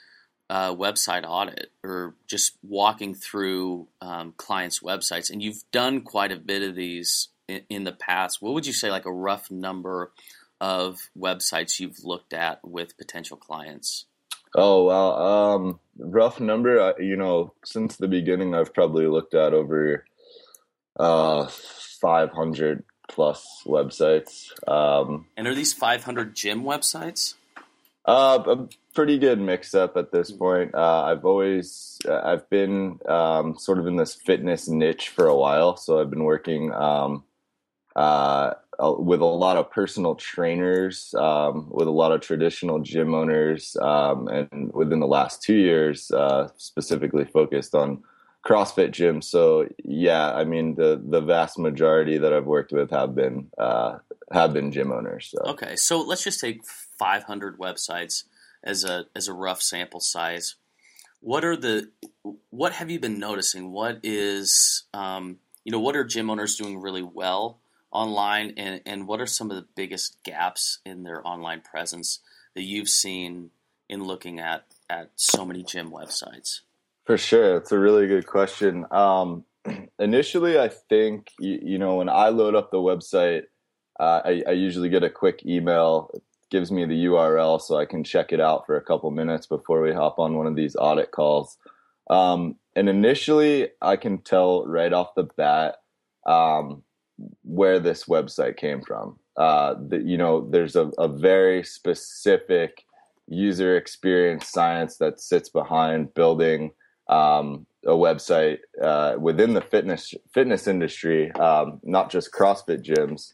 uh, 0.49 0.75
website 0.75 1.25
audit 1.27 1.71
or 1.83 2.15
just 2.27 2.57
walking 2.63 3.15
through 3.15 3.89
um, 4.01 4.33
clients' 4.37 4.81
websites, 4.81 5.31
and 5.31 5.43
you've 5.43 5.63
done 5.73 6.03
quite 6.03 6.33
a 6.33 6.37
bit 6.37 6.63
of 6.63 6.75
these 6.75 7.29
in, 7.49 7.63
in, 7.69 7.85
the 7.85 7.93
past. 7.93 8.41
What 8.41 8.55
would 8.55 8.67
you 8.67 8.73
say, 8.73 8.91
like 8.91 9.07
a 9.07 9.13
rough 9.13 9.51
number 9.51 10.13
of 10.61 11.11
websites 11.19 11.81
you've 11.81 12.05
looked 12.05 12.33
at 12.33 12.61
with 12.67 12.97
potential 12.97 13.37
clients? 13.37 14.07
Oh 14.55 14.85
well, 14.85 15.23
um, 15.23 15.81
rough 15.99 16.41
number. 16.41 16.81
Uh, 16.81 16.93
you 16.99 17.17
know, 17.17 17.53
since 17.65 17.97
the 17.97 18.09
beginning, 18.09 18.55
I've 18.55 18.73
probably 18.73 19.07
looked 19.07 19.35
at 19.35 19.53
over 19.53 20.05
uh, 20.99 21.47
500 22.01 22.85
plus 23.09 23.45
websites. 23.67 24.51
Um, 24.69 25.27
and 25.37 25.47
are 25.47 25.55
these 25.55 25.73
500 25.73 26.35
gym 26.35 26.63
websites? 26.63 27.35
Uh, 28.07 28.43
a 28.47 28.69
pretty 28.95 29.19
good 29.19 29.41
mix 29.41 29.75
up 29.75 29.97
at 29.97 30.13
this 30.13 30.31
point. 30.31 30.73
Uh, 30.75 31.03
I've 31.05 31.25
always 31.25 31.99
uh, 32.09 32.21
I've 32.23 32.49
been 32.49 33.01
um, 33.09 33.59
sort 33.59 33.79
of 33.79 33.87
in 33.89 33.97
this 33.97 34.15
fitness 34.15 34.69
niche 34.69 35.09
for 35.09 35.27
a 35.27 35.37
while, 35.37 35.77
so 35.77 36.01
I've 36.01 36.11
been 36.11 36.23
working 36.23 36.73
um, 36.73 37.25
uh, 37.97 38.55
with 38.79 39.21
a 39.21 39.25
lot 39.25 39.57
of 39.57 39.73
personal 39.73 40.15
trainers, 40.15 41.15
um, 41.19 41.67
with 41.71 41.89
a 41.89 41.93
lot 41.93 42.13
of 42.13 42.21
traditional 42.21 42.79
gym 42.79 43.13
owners, 43.13 43.77
um, 43.81 44.29
and 44.29 44.73
within 44.73 45.01
the 45.01 45.07
last 45.09 45.43
two 45.43 45.57
years, 45.57 46.11
uh, 46.13 46.49
specifically 46.57 47.25
focused 47.25 47.75
on 47.75 48.05
CrossFit 48.47 48.91
gyms. 48.91 49.25
So 49.25 49.67
yeah, 49.85 50.33
I 50.33 50.45
mean 50.45 50.77
the 50.77 51.03
the 51.05 51.21
vast 51.21 51.59
majority 51.59 52.19
that 52.19 52.33
I've 52.33 52.47
worked 52.47 52.71
with 52.71 52.91
have 52.91 53.17
been 53.17 53.51
uh, 53.59 53.99
have 54.31 54.53
been 54.53 54.71
gym 54.71 54.93
owners. 54.93 55.33
So. 55.33 55.51
Okay, 55.53 55.75
so 55.75 56.01
let's 56.03 56.23
just 56.23 56.41
take 56.41 56.61
500 56.99 57.59
websites 57.59 58.25
as 58.65 58.85
a 58.85 59.07
as 59.15 59.29
a 59.29 59.33
rough 59.33 59.63
sample 59.63 60.01
size. 60.01 60.57
What 61.21 61.45
are 61.45 61.57
the 61.57 61.91
what 62.51 62.73
have 62.75 62.91
you 62.91 63.01
been 63.01 63.19
noticing? 63.19 63.73
What 63.73 64.01
is 64.03 64.85
um, 64.93 65.39
you 65.65 65.73
know 65.73 65.81
what 65.81 65.97
are 65.97 66.05
gym 66.05 66.31
owners 66.31 66.57
doing 66.57 66.81
really 66.81 67.03
well 67.03 67.61
online, 67.91 68.55
and 68.57 68.81
and 68.85 69.07
what 69.07 69.21
are 69.21 69.27
some 69.27 69.51
of 69.51 69.57
the 69.57 69.67
biggest 69.75 70.23
gaps 70.23 70.81
in 70.85 71.05
their 71.05 71.27
online 71.27 71.63
presence 71.63 72.21
that 72.55 72.63
you've 72.63 72.89
seen 72.89 73.51
in 73.89 74.05
looking 74.05 74.41
at 74.41 74.65
at 74.91 75.11
so 75.17 75.45
many 75.45 75.63
gym 75.63 75.91
websites? 75.91 76.61
For 77.05 77.17
sure, 77.17 77.57
it's 77.57 77.73
a 77.73 77.79
really 77.79 78.07
good 78.07 78.27
question. 78.27 78.85
Um, 78.91 79.45
initially, 79.99 80.59
I 80.59 80.69
think 80.69 81.31
you, 81.39 81.59
you, 81.63 81.79
know 81.79 81.97
when 81.97 82.09
I 82.09 82.29
load 82.29 82.55
up 82.55 82.71
the 82.71 82.79
website, 82.79 83.45
uh, 83.99 84.23
I, 84.25 84.43
I, 84.49 84.51
usually 84.53 84.89
get 84.89 85.05
a 85.05 85.11
quick 85.11 85.47
email 85.47 86.11
gives 86.51 86.71
me 86.71 86.85
the 86.85 87.07
URL 87.07 87.61
so 87.61 87.77
I 87.77 87.87
can 87.87 88.05
check 88.05 88.33
it 88.33 88.41
out 88.41 88.67
for 88.67 88.77
a 88.77 88.83
couple 88.83 89.11
minutes 89.11 89.47
before 89.47 89.83
we 89.83 89.93
hop 89.93 90.19
on 90.19 90.37
one 90.37 90.47
of 90.47 90.57
these 90.57 90.77
audit 90.77 91.11
calls. 91.11 91.57
Um, 92.09 92.57
and 92.75 92.89
initially, 92.89 93.69
I 93.83 93.97
can 93.97 94.19
tell 94.19 94.65
right 94.67 94.93
off 94.93 95.15
the 95.17 95.29
bat 95.37 95.77
um, 96.27 96.83
where 97.43 97.81
this 97.81 98.05
website 98.05 98.57
came 98.57 98.83
from. 98.83 99.19
Uh, 99.37 99.75
the, 99.89 99.99
you 99.99 100.17
know, 100.17 100.49
there's 100.51 100.77
a, 100.77 100.91
a 100.99 101.09
very 101.09 101.65
specific 101.65 102.85
user 103.29 103.77
experience 103.77 104.49
science 104.49 104.99
that 104.99 105.21
sits 105.21 105.49
behind 105.49 106.15
building 106.15 106.71
um, 107.09 107.67
a 107.85 107.91
website 107.91 108.59
uh, 108.83 109.17
within 109.19 109.55
the 109.55 109.61
fitness 109.61 110.13
fitness 110.33 110.67
industry, 110.67 111.33
um, 111.33 111.81
not 111.83 112.11
just 112.11 112.33
CrossFit 112.33 112.85
gyms 112.85 113.33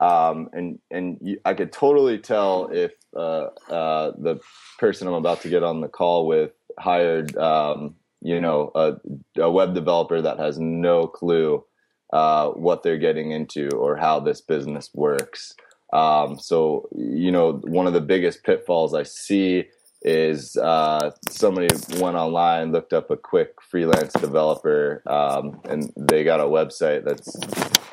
um, 0.00 0.48
and 0.52 0.78
and 0.90 1.18
you, 1.20 1.40
I 1.44 1.54
could 1.54 1.72
totally 1.72 2.18
tell 2.18 2.68
if 2.72 2.92
uh, 3.16 3.48
uh, 3.70 4.12
the 4.18 4.38
person 4.78 5.08
I'm 5.08 5.14
about 5.14 5.40
to 5.42 5.48
get 5.48 5.62
on 5.62 5.80
the 5.80 5.88
call 5.88 6.26
with 6.26 6.52
hired, 6.78 7.36
um, 7.36 7.94
you 8.20 8.40
know, 8.40 8.70
a, 8.74 8.94
a, 9.40 9.50
web 9.50 9.74
developer 9.74 10.20
that 10.20 10.38
has 10.38 10.58
no 10.58 11.06
clue 11.06 11.64
uh, 12.12 12.48
what 12.50 12.82
they're 12.82 12.98
getting 12.98 13.30
into 13.30 13.68
or 13.70 13.96
how 13.96 14.20
this 14.20 14.42
business 14.42 14.90
works. 14.92 15.54
Um, 15.92 16.38
so, 16.38 16.88
you 16.94 17.30
know, 17.30 17.54
one 17.64 17.86
of 17.86 17.94
the 17.94 18.00
biggest 18.00 18.44
pitfalls 18.44 18.92
I 18.92 19.04
see 19.04 19.64
is 20.06 20.56
uh, 20.56 21.10
somebody 21.28 21.66
went 21.98 22.16
online, 22.16 22.70
looked 22.70 22.92
up 22.92 23.10
a 23.10 23.16
quick 23.16 23.60
freelance 23.60 24.12
developer, 24.12 25.02
um, 25.04 25.60
and 25.68 25.92
they 25.96 26.22
got 26.22 26.38
a 26.38 26.44
website 26.44 27.04
that's 27.04 27.36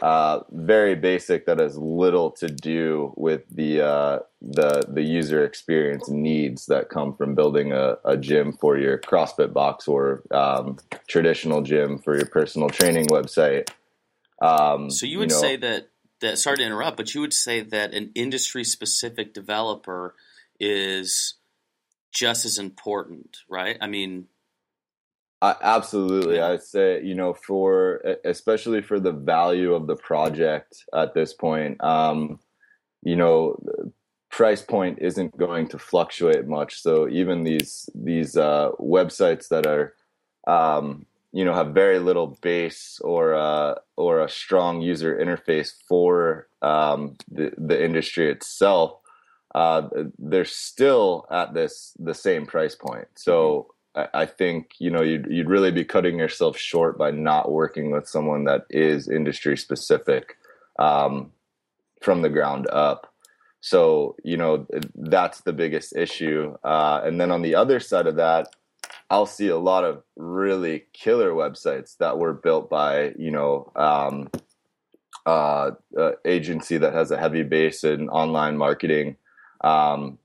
uh, 0.04 0.42
very 0.52 0.94
basic 0.94 1.48
that 1.48 1.60
has 1.60 1.76
little 1.76 2.30
to 2.30 2.48
do 2.48 3.12
with 3.18 3.42
the 3.50 3.82
uh, 3.82 4.20
the 4.42 4.86
the 4.88 5.02
user 5.02 5.44
experience 5.44 6.08
needs 6.08 6.68
that 6.68 6.90
come 6.90 7.16
from 7.16 7.34
building 7.34 7.74
a, 7.74 7.98
a 8.06 8.16
gym 8.16 8.54
for 8.54 8.78
your 8.78 9.00
CrossFit 9.00 9.52
box 9.52 9.88
or 9.88 10.22
um, 10.30 10.78
traditional 11.08 11.64
gym 11.64 11.98
for 11.98 12.16
your 12.16 12.28
personal 12.28 12.70
training 12.70 13.08
website. 13.08 13.70
Um, 14.40 14.92
so 14.92 15.08
you 15.08 15.18
would 15.18 15.32
you 15.32 15.36
know, 15.36 15.42
say 15.42 15.56
that 15.56 15.90
that 16.22 16.38
sorry 16.38 16.58
to 16.58 16.64
interrupt, 16.64 16.98
but 16.98 17.16
you 17.16 17.22
would 17.22 17.34
say 17.34 17.62
that 17.62 17.96
an 17.96 18.12
industry 18.14 18.64
specific 18.64 19.34
developer 19.34 20.14
is 20.60 21.36
just 22.14 22.46
as 22.46 22.58
important, 22.58 23.38
right? 23.50 23.78
I 23.82 23.88
mean, 23.88 24.28
I, 25.42 25.56
absolutely. 25.62 26.40
I 26.40 26.56
say, 26.58 27.04
you 27.04 27.16
know, 27.16 27.34
for 27.34 28.02
especially 28.24 28.82
for 28.82 29.00
the 29.00 29.12
value 29.12 29.74
of 29.74 29.88
the 29.88 29.98
project 29.98 30.86
at 30.96 31.14
this 31.14 31.34
point, 31.34 31.84
um, 31.84 32.40
you 33.02 33.18
know, 33.18 33.62
price 34.30 34.62
point 34.62 35.00
isn't 35.02 35.38
going 35.38 35.68
to 35.68 35.78
fluctuate 35.78 36.48
much. 36.48 36.82
So 36.82 37.10
even 37.10 37.44
these 37.44 37.90
these 37.94 38.38
uh, 38.38 38.72
websites 38.80 39.50
that 39.50 39.68
are, 39.68 39.94
um, 40.48 41.06
you 41.34 41.44
know, 41.44 41.54
have 41.54 41.74
very 41.74 42.00
little 42.00 42.38
base 42.42 43.02
or 43.04 43.34
uh, 43.34 43.76
or 43.98 44.22
a 44.22 44.30
strong 44.30 44.80
user 44.80 45.14
interface 45.18 45.74
for 45.90 46.48
um, 46.62 47.18
the 47.30 47.52
the 47.58 47.84
industry 47.84 48.32
itself, 48.32 48.98
uh, 49.56 49.88
they're 50.18 50.46
still 50.46 51.26
at 51.32 51.54
this 51.54 51.96
the 52.00 52.14
same 52.14 52.46
price 52.46 52.76
point. 52.76 53.08
So 53.16 53.74
I 53.96 54.26
think 54.26 54.72
you 54.80 54.90
know 54.90 55.02
you'd 55.02 55.28
you'd 55.30 55.50
really 55.50 55.72
be 55.72 55.86
cutting 55.86 56.18
yourself 56.18 56.58
short 56.58 56.98
by 56.98 57.12
not 57.12 57.52
working 57.52 57.92
with 57.92 58.08
someone 58.08 58.46
that 58.46 58.66
is 58.70 59.08
industry 59.08 59.56
specific 59.56 60.38
um, 60.80 61.32
from 62.02 62.24
the 62.24 62.30
ground 62.30 62.68
up. 62.72 63.14
So 63.62 64.16
you 64.24 64.38
know 64.38 64.66
that's 64.96 65.42
the 65.42 65.54
biggest 65.54 65.96
issue. 65.96 66.56
Uh, 66.64 67.02
and 67.04 67.22
then 67.22 67.32
on 67.32 67.44
the 67.44 67.54
other 67.54 67.80
side 67.80 68.08
of 68.08 68.16
that, 68.16 68.48
I'll 69.12 69.28
see 69.28 69.50
a 69.50 69.58
lot 69.58 69.84
of 69.84 70.02
really 70.16 70.86
killer 70.94 71.32
websites 71.32 71.96
that 71.98 72.18
were 72.18 72.34
built 72.34 72.72
by 72.72 73.14
you 73.20 73.30
know 73.30 73.72
um, 73.76 74.32
uh, 75.28 75.72
uh, 75.96 76.12
agency 76.26 76.80
that 76.80 76.94
has 76.94 77.12
a 77.12 77.18
heavy 77.18 77.44
base 77.44 77.84
in 77.84 78.10
online 78.10 78.58
marketing, 78.58 79.18
um, 79.64 80.18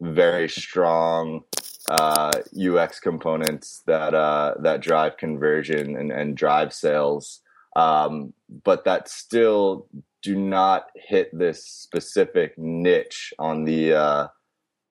very 0.00 0.48
strong 0.48 1.42
uh, 1.88 2.32
UX 2.58 3.00
components 3.00 3.82
that 3.86 4.14
uh, 4.14 4.54
that 4.60 4.80
drive 4.80 5.16
conversion 5.16 5.96
and, 5.96 6.10
and 6.10 6.36
drive 6.36 6.72
sales, 6.72 7.40
um, 7.76 8.32
but 8.64 8.84
that 8.84 9.08
still 9.08 9.86
do 10.22 10.36
not 10.36 10.86
hit 10.96 11.30
this 11.36 11.64
specific 11.64 12.58
niche 12.58 13.32
on 13.38 13.64
the 13.64 13.92
uh, 13.92 14.28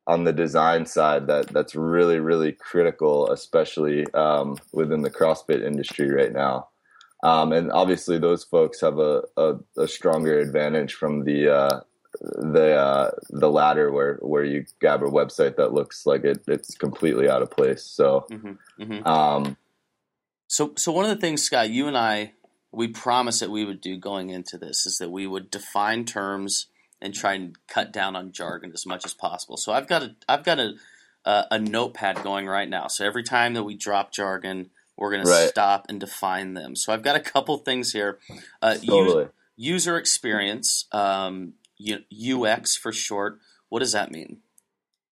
on 0.07 0.23
the 0.23 0.33
design 0.33 0.85
side 0.85 1.27
that 1.27 1.47
that's 1.47 1.75
really 1.75 2.19
really 2.19 2.53
critical, 2.53 3.29
especially 3.31 4.05
um, 4.13 4.57
within 4.71 5.01
the 5.01 5.11
CrossFit 5.11 5.63
industry 5.63 6.09
right 6.09 6.31
now. 6.31 6.69
Um, 7.23 7.53
and 7.53 7.71
obviously, 7.71 8.19
those 8.19 8.43
folks 8.43 8.79
have 8.81 8.99
a, 8.99 9.23
a, 9.35 9.55
a 9.77 9.87
stronger 9.87 10.39
advantage 10.39 10.93
from 10.93 11.23
the 11.23 11.49
uh, 11.53 11.79
the 12.21 12.75
uh, 12.75 13.11
the 13.29 13.49
latter 13.49 13.91
where 13.91 14.15
where 14.21 14.43
you 14.43 14.65
grab 14.79 15.01
a 15.03 15.07
website 15.07 15.55
that 15.57 15.73
looks 15.73 16.05
like 16.05 16.23
it 16.23 16.43
it's 16.47 16.75
completely 16.75 17.29
out 17.29 17.41
of 17.41 17.51
place. 17.51 17.83
So, 17.83 18.25
mm-hmm, 18.31 18.83
mm-hmm. 18.83 19.07
Um, 19.07 19.57
so 20.47 20.73
so 20.77 20.91
one 20.91 21.05
of 21.05 21.09
the 21.09 21.21
things, 21.21 21.43
Scott, 21.43 21.69
you 21.69 21.87
and 21.87 21.97
I 21.97 22.33
we 22.71 22.87
promised 22.87 23.39
that 23.39 23.49
we 23.49 23.65
would 23.65 23.81
do 23.81 23.97
going 23.97 24.29
into 24.29 24.57
this 24.57 24.85
is 24.85 24.97
that 24.97 25.09
we 25.09 25.25
would 25.25 25.49
define 25.49 26.05
terms 26.05 26.67
and 27.01 27.13
try 27.13 27.33
and 27.33 27.55
cut 27.67 27.91
down 27.91 28.15
on 28.15 28.31
jargon 28.31 28.71
as 28.73 28.85
much 28.85 29.05
as 29.05 29.13
possible. 29.13 29.57
So 29.57 29.71
I've 29.71 29.87
got 29.87 30.03
a 30.03 30.15
I've 30.27 30.43
got 30.43 30.59
a 30.59 30.73
a, 31.25 31.45
a 31.51 31.59
notepad 31.59 32.23
going 32.23 32.47
right 32.47 32.69
now. 32.69 32.87
So 32.87 33.05
every 33.05 33.23
time 33.23 33.53
that 33.53 33.63
we 33.63 33.75
drop 33.75 34.11
jargon, 34.11 34.69
we're 34.97 35.11
going 35.11 35.25
right. 35.25 35.43
to 35.43 35.47
stop 35.47 35.85
and 35.89 35.99
define 35.99 36.53
them. 36.53 36.75
So 36.75 36.93
I've 36.93 37.03
got 37.03 37.15
a 37.15 37.19
couple 37.19 37.57
things 37.57 37.91
here. 37.91 38.19
Uh, 38.61 38.75
totally. 38.75 39.27
user 39.55 39.97
experience, 39.97 40.85
um, 40.91 41.53
UX 41.79 42.75
for 42.75 42.91
short. 42.91 43.39
What 43.69 43.79
does 43.79 43.93
that 43.93 44.11
mean? 44.11 44.37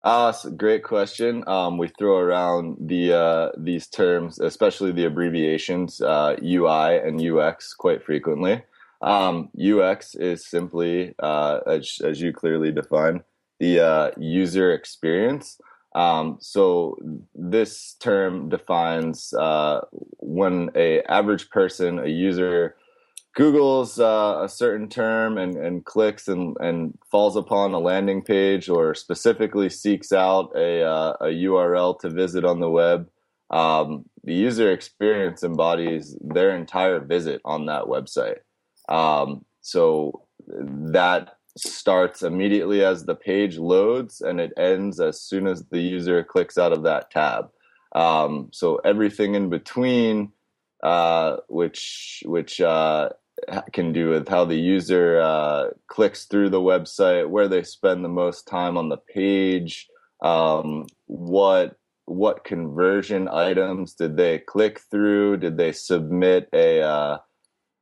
Uh, 0.03 0.33
great 0.57 0.83
question. 0.83 1.45
Um, 1.47 1.77
we 1.77 1.89
throw 1.89 2.17
around 2.17 2.77
the 2.81 3.13
uh, 3.13 3.51
these 3.57 3.87
terms, 3.87 4.41
especially 4.41 4.93
the 4.93 5.05
abbreviations 5.05 6.01
uh, 6.01 6.37
UI 6.43 6.97
and 6.97 7.21
UX, 7.21 7.75
quite 7.75 8.03
frequently. 8.03 8.63
Um, 9.03 9.51
UX 9.59 10.15
is 10.15 10.47
simply, 10.47 11.15
uh, 11.19 11.61
as, 11.67 12.01
as 12.05 12.21
you 12.21 12.33
clearly 12.33 12.71
define, 12.71 13.25
the 13.59 13.81
uh, 13.81 14.11
user 14.19 14.73
experience. 14.73 15.59
Um, 15.95 16.39
so 16.41 16.97
this 17.35 17.95
term 17.99 18.49
defines 18.49 19.33
uh, 19.35 19.81
when 20.19 20.71
a 20.75 21.03
average 21.03 21.51
person, 21.51 21.99
a 21.99 22.09
user, 22.09 22.77
Google's 23.35 24.01
uh, 24.01 24.41
a 24.43 24.49
certain 24.49 24.89
term 24.89 25.39
and, 25.39 25.57
and 25.57 25.85
clicks 25.85 26.27
and, 26.27 26.57
and 26.61 26.99
falls 27.11 27.37
upon 27.37 27.73
a 27.73 27.79
landing 27.79 28.23
page 28.23 28.69
or 28.69 28.95
specifically 28.95 29.71
seeks 29.71 30.13
out 30.13 30.51
a, 30.57 30.83
uh, 30.83 31.13
a 31.21 31.27
URL 31.27 31.99
to 32.01 32.11
visit 32.11 32.45
on 32.45 32.61
the 32.61 32.71
web. 32.71 33.09
Um, 33.51 34.05
the 34.25 34.35
user 34.35 34.71
experience 34.73 35.43
embodies 35.43 36.17
their 36.21 36.57
entire 36.57 37.01
visit 37.01 37.41
on 37.45 37.67
that 37.67 37.85
website. 37.85 38.39
Um, 38.89 39.45
so 39.61 40.27
that 40.49 41.37
starts 41.57 42.23
immediately 42.23 42.85
as 42.85 43.05
the 43.05 43.15
page 43.15 43.59
loads 43.59 44.21
and 44.21 44.41
it 44.41 44.53
ends 44.57 45.01
as 45.01 45.21
soon 45.21 45.47
as 45.47 45.65
the 45.67 45.81
user 45.81 46.23
clicks 46.25 46.59
out 46.59 46.73
of 46.73 46.83
that 46.85 47.11
tab. 47.11 47.51
Um, 47.95 48.51
so 48.53 48.77
everything 48.77 49.35
in 49.35 49.51
between, 49.51 50.33
uh, 50.83 51.39
which 51.49 52.23
which 52.25 52.61
uh, 52.61 53.11
can 53.73 53.93
do 53.93 54.11
with 54.11 54.29
how 54.29 54.45
the 54.45 54.59
user 54.59 55.21
uh, 55.21 55.69
clicks 55.89 56.27
through 56.27 56.51
the 56.51 56.61
website, 56.61 57.29
where 57.29 57.49
they 57.49 57.63
spend 57.63 58.05
the 58.05 58.09
most 58.09 58.47
time 58.47 58.77
on 58.77 58.89
the 58.89 58.97
page, 58.97 59.89
um, 60.23 60.87
what 61.07 61.77
what 62.07 62.45
conversion 62.45 63.29
items 63.29 63.95
did 63.95 64.17
they 64.17 64.39
click 64.39 64.81
through? 64.91 65.37
Did 65.37 65.57
they 65.57 65.73
submit 65.73 66.49
a 66.53 66.83
uh, 66.83 67.19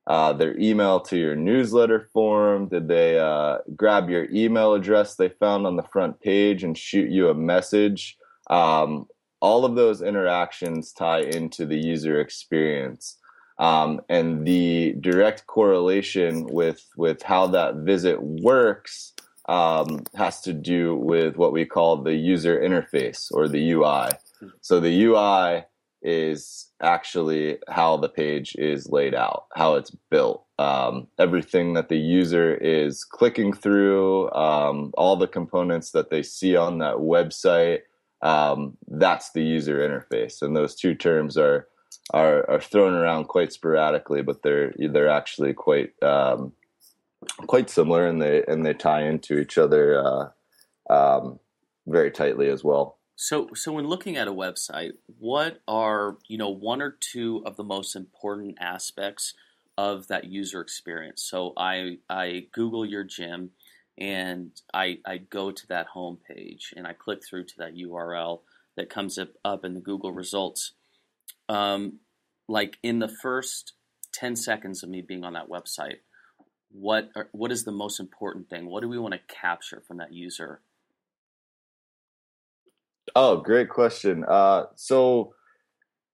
uh, 0.06 0.32
their 0.32 0.58
email 0.58 1.00
to 1.00 1.16
your 1.16 1.36
newsletter 1.36 2.08
form? 2.12 2.68
Did 2.68 2.88
they 2.88 3.18
uh, 3.18 3.58
grab 3.76 4.08
your 4.08 4.26
email 4.30 4.74
address 4.74 5.14
they 5.14 5.28
found 5.28 5.66
on 5.66 5.76
the 5.76 5.82
front 5.82 6.20
page 6.20 6.64
and 6.64 6.76
shoot 6.76 7.10
you 7.10 7.28
a 7.28 7.34
message? 7.34 8.16
Um, 8.48 9.06
all 9.40 9.64
of 9.64 9.76
those 9.76 10.02
interactions 10.02 10.92
tie 10.92 11.20
into 11.20 11.66
the 11.66 11.78
user 11.78 12.20
experience. 12.20 13.17
Um, 13.58 14.00
and 14.08 14.46
the 14.46 14.94
direct 15.00 15.46
correlation 15.46 16.46
with, 16.46 16.86
with 16.96 17.22
how 17.22 17.48
that 17.48 17.76
visit 17.76 18.22
works 18.22 19.12
um, 19.48 20.04
has 20.14 20.40
to 20.42 20.52
do 20.52 20.94
with 20.94 21.36
what 21.36 21.52
we 21.52 21.64
call 21.64 21.96
the 21.96 22.14
user 22.14 22.60
interface 22.60 23.28
or 23.32 23.48
the 23.48 23.72
UI. 23.72 24.10
So 24.60 24.78
the 24.78 25.04
UI 25.04 25.64
is 26.02 26.70
actually 26.80 27.58
how 27.68 27.96
the 27.96 28.08
page 28.08 28.54
is 28.56 28.88
laid 28.88 29.14
out, 29.14 29.46
how 29.54 29.74
it's 29.74 29.90
built. 30.10 30.44
Um, 30.58 31.08
everything 31.18 31.74
that 31.74 31.88
the 31.88 31.98
user 31.98 32.54
is 32.54 33.04
clicking 33.04 33.52
through, 33.52 34.30
um, 34.32 34.92
all 34.96 35.16
the 35.16 35.26
components 35.26 35.90
that 35.92 36.10
they 36.10 36.22
see 36.22 36.56
on 36.56 36.78
that 36.78 36.96
website, 36.96 37.80
um, 38.22 38.76
that's 38.86 39.32
the 39.32 39.42
user 39.42 39.78
interface. 39.78 40.42
And 40.42 40.56
those 40.56 40.74
two 40.74 40.94
terms 40.94 41.36
are, 41.36 41.68
are, 42.10 42.48
are 42.48 42.60
thrown 42.60 42.94
around 42.94 43.24
quite 43.24 43.52
sporadically, 43.52 44.22
but 44.22 44.42
they're 44.42 44.72
they're 44.78 45.08
actually 45.08 45.52
quite 45.52 46.00
um, 46.02 46.52
quite 47.46 47.70
similar, 47.70 48.06
and 48.06 48.20
they 48.20 48.44
and 48.46 48.64
they 48.64 48.74
tie 48.74 49.02
into 49.02 49.38
each 49.38 49.58
other 49.58 50.02
uh, 50.04 50.92
um, 50.92 51.38
very 51.86 52.10
tightly 52.10 52.48
as 52.48 52.64
well. 52.64 52.98
So, 53.16 53.48
so 53.54 53.72
when 53.72 53.88
looking 53.88 54.16
at 54.16 54.28
a 54.28 54.32
website, 54.32 54.92
what 55.18 55.60
are 55.66 56.18
you 56.28 56.38
know 56.38 56.50
one 56.50 56.80
or 56.80 56.96
two 56.98 57.42
of 57.44 57.56
the 57.56 57.64
most 57.64 57.96
important 57.96 58.56
aspects 58.60 59.34
of 59.76 60.08
that 60.08 60.24
user 60.24 60.60
experience? 60.60 61.24
So, 61.24 61.52
I 61.56 61.98
I 62.08 62.46
Google 62.52 62.86
your 62.86 63.04
gym, 63.04 63.50
and 63.98 64.52
I 64.72 64.98
I 65.04 65.18
go 65.18 65.50
to 65.50 65.66
that 65.68 65.88
home 65.88 66.18
page, 66.28 66.72
and 66.76 66.86
I 66.86 66.92
click 66.92 67.20
through 67.28 67.44
to 67.46 67.58
that 67.58 67.74
URL 67.74 68.40
that 68.76 68.88
comes 68.88 69.18
up, 69.18 69.30
up 69.44 69.64
in 69.64 69.74
the 69.74 69.80
Google 69.80 70.12
results. 70.12 70.72
Um, 71.48 72.00
like 72.48 72.78
in 72.82 72.98
the 72.98 73.08
first 73.08 73.74
ten 74.12 74.36
seconds 74.36 74.82
of 74.82 74.88
me 74.88 75.02
being 75.02 75.24
on 75.24 75.34
that 75.34 75.48
website, 75.48 75.98
what 76.70 77.10
are, 77.16 77.28
what 77.32 77.52
is 77.52 77.64
the 77.64 77.72
most 77.72 78.00
important 78.00 78.48
thing? 78.48 78.66
What 78.66 78.82
do 78.82 78.88
we 78.88 78.98
want 78.98 79.14
to 79.14 79.20
capture 79.34 79.82
from 79.86 79.98
that 79.98 80.12
user 80.12 80.60
Oh, 83.14 83.36
great 83.36 83.68
question. 83.68 84.24
Uh, 84.26 84.64
so, 84.74 85.34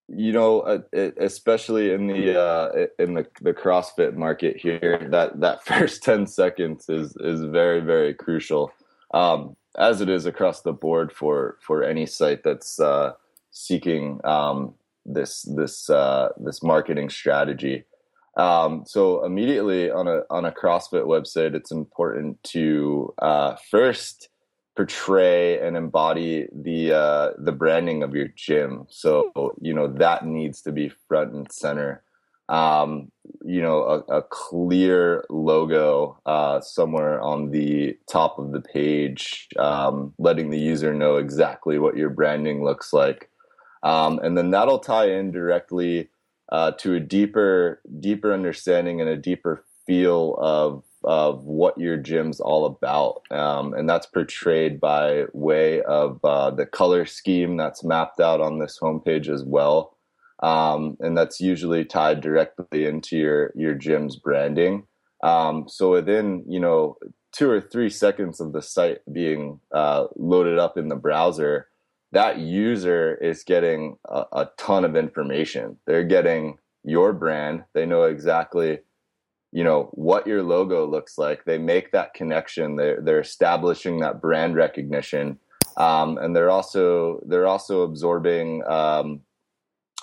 you 0.08 0.32
know, 0.32 0.60
uh, 0.60 0.78
especially 1.18 1.92
in 1.92 2.06
the 2.06 2.40
uh, 2.40 2.86
in 2.98 3.14
the 3.14 3.26
the 3.40 3.54
CrossFit 3.54 4.14
market 4.14 4.56
here, 4.56 5.06
that 5.10 5.40
that 5.40 5.64
first 5.66 6.02
ten 6.02 6.26
seconds 6.26 6.88
is 6.88 7.16
is 7.20 7.42
very 7.42 7.80
very 7.80 8.14
crucial, 8.14 8.72
um, 9.12 9.56
as 9.76 10.00
it 10.00 10.08
is 10.08 10.26
across 10.26 10.62
the 10.62 10.72
board 10.72 11.12
for 11.12 11.58
for 11.60 11.82
any 11.82 12.06
site 12.06 12.42
that's 12.42 12.80
uh, 12.80 13.12
seeking 13.50 14.20
um, 14.24 14.74
this 15.04 15.42
this 15.42 15.90
uh, 15.90 16.30
this 16.38 16.62
marketing 16.62 17.10
strategy. 17.10 17.84
Um, 18.36 18.84
so 18.86 19.24
immediately 19.24 19.90
on 19.90 20.08
a 20.08 20.22
on 20.30 20.44
a 20.44 20.52
CrossFit 20.52 21.04
website, 21.04 21.54
it's 21.54 21.70
important 21.70 22.42
to 22.44 23.14
uh, 23.18 23.56
first 23.70 24.28
portray 24.76 25.60
and 25.60 25.76
embody 25.76 26.48
the 26.52 26.92
uh, 26.92 27.30
the 27.38 27.52
branding 27.52 28.02
of 28.02 28.14
your 28.14 28.28
gym. 28.28 28.86
So 28.88 29.54
you 29.60 29.72
know 29.72 29.88
that 29.88 30.26
needs 30.26 30.62
to 30.62 30.72
be 30.72 30.92
front 31.08 31.32
and 31.32 31.50
center. 31.50 32.02
Um, 32.50 33.10
you 33.42 33.62
know, 33.62 33.84
a, 33.84 34.18
a 34.18 34.22
clear 34.22 35.24
logo 35.30 36.20
uh, 36.26 36.60
somewhere 36.60 37.18
on 37.22 37.50
the 37.50 37.96
top 38.06 38.38
of 38.38 38.52
the 38.52 38.60
page, 38.60 39.48
um, 39.58 40.12
letting 40.18 40.50
the 40.50 40.58
user 40.58 40.92
know 40.92 41.16
exactly 41.16 41.78
what 41.78 41.96
your 41.96 42.10
branding 42.10 42.62
looks 42.62 42.92
like, 42.92 43.30
um, 43.84 44.18
and 44.24 44.36
then 44.36 44.50
that'll 44.50 44.80
tie 44.80 45.10
in 45.10 45.30
directly 45.30 46.08
uh, 46.50 46.72
to 46.72 46.94
a 46.94 47.00
deeper 47.00 47.80
deeper 48.00 48.32
understanding 48.32 49.00
and 49.00 49.08
a 49.08 49.16
deeper 49.16 49.64
feel 49.86 50.36
of 50.40 50.82
of 51.04 51.44
what 51.44 51.78
your 51.78 51.98
gym's 51.98 52.40
all 52.40 52.64
about. 52.64 53.22
Um, 53.30 53.74
and 53.74 53.88
that's 53.88 54.06
portrayed 54.06 54.80
by 54.80 55.24
way 55.32 55.82
of 55.82 56.18
uh, 56.24 56.50
the 56.50 56.66
color 56.66 57.04
scheme 57.04 57.56
that's 57.56 57.84
mapped 57.84 58.20
out 58.20 58.40
on 58.40 58.58
this 58.58 58.78
homepage 58.80 59.28
as 59.28 59.44
well. 59.44 59.96
Um, 60.42 60.96
and 61.00 61.16
that's 61.16 61.40
usually 61.40 61.84
tied 61.84 62.20
directly 62.20 62.86
into 62.86 63.16
your, 63.16 63.52
your 63.54 63.74
gym's 63.74 64.16
branding. 64.16 64.86
Um, 65.22 65.68
so 65.68 65.90
within, 65.90 66.44
you 66.48 66.58
know, 66.58 66.96
two 67.32 67.50
or 67.50 67.60
three 67.60 67.90
seconds 67.90 68.40
of 68.40 68.52
the 68.52 68.62
site 68.62 69.00
being 69.12 69.60
uh, 69.72 70.06
loaded 70.16 70.58
up 70.58 70.76
in 70.76 70.88
the 70.88 70.96
browser, 70.96 71.68
that 72.14 72.38
user 72.38 73.14
is 73.14 73.44
getting 73.44 73.98
a, 74.06 74.24
a 74.32 74.50
ton 74.56 74.84
of 74.84 74.96
information. 74.96 75.76
They're 75.86 76.04
getting 76.04 76.58
your 76.82 77.12
brand. 77.12 77.64
They 77.74 77.86
know 77.86 78.04
exactly 78.04 78.78
you 79.54 79.62
know 79.62 79.88
what 79.92 80.26
your 80.26 80.42
logo 80.42 80.84
looks 80.84 81.16
like 81.16 81.44
they 81.44 81.58
make 81.58 81.92
that 81.92 82.12
connection 82.12 82.74
they're, 82.74 83.00
they're 83.00 83.20
establishing 83.20 84.00
that 84.00 84.20
brand 84.20 84.56
recognition 84.56 85.38
um, 85.76 86.18
and 86.18 86.34
they're 86.34 86.50
also 86.50 87.20
they're 87.26 87.46
also 87.46 87.82
absorbing 87.82 88.64
um, 88.66 89.20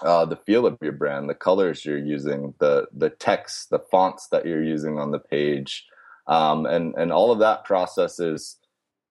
uh, 0.04 0.26
the 0.26 0.38
feel 0.38 0.65
of 0.65 0.78
your 0.82 0.93
brand 0.93 1.30
the 1.30 1.36
colors 1.36 1.86
you're 1.86 1.97
using 1.97 2.54
the 2.60 2.88
the 2.95 3.10
text 3.10 3.69
the 3.69 3.84
fonts 3.91 4.28
that 4.32 4.45
you're 4.45 4.63
using 4.63 4.97
on 4.97 5.12
the 5.12 5.19
page 5.19 5.86
um, 6.28 6.65
and 6.65 6.95
and 6.95 7.12
all 7.12 7.30
of 7.30 7.39
that 7.39 7.65
processes 7.65 8.56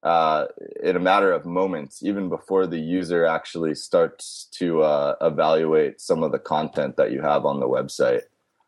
uh, 0.03 0.47
in 0.83 0.97
a 0.97 1.01
matter 1.01 1.33
of 1.33 1.45
moments 1.45 2.03
even 2.03 2.29
before 2.29 2.67
the 2.67 2.81
user 2.81 3.27
actually 3.27 3.75
starts 3.75 4.49
to 4.51 4.83
uh, 4.83 5.15
evaluate 5.21 6.01
some 6.01 6.23
of 6.23 6.33
the 6.33 6.39
content 6.39 6.97
that 6.97 7.13
you 7.13 7.21
have 7.21 7.45
on 7.45 7.61
the 7.61 7.69
website 7.69 8.23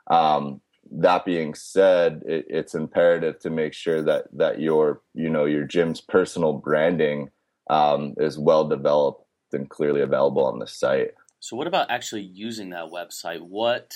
um, 0.08 0.60
that 0.90 1.24
being 1.24 1.54
said, 1.54 2.22
it, 2.26 2.46
it's 2.48 2.74
imperative 2.74 3.38
to 3.40 3.50
make 3.50 3.72
sure 3.72 4.02
that 4.02 4.26
that 4.34 4.60
your 4.60 5.00
you 5.14 5.30
know 5.30 5.44
your 5.44 5.64
gym's 5.64 6.00
personal 6.00 6.52
branding 6.52 7.30
um, 7.70 8.14
is 8.18 8.38
well 8.38 8.68
developed 8.68 9.24
and 9.52 9.68
clearly 9.68 10.00
available 10.00 10.44
on 10.44 10.58
the 10.58 10.66
site. 10.66 11.12
So, 11.40 11.56
what 11.56 11.66
about 11.66 11.90
actually 11.90 12.22
using 12.22 12.70
that 12.70 12.90
website? 12.90 13.40
What, 13.40 13.94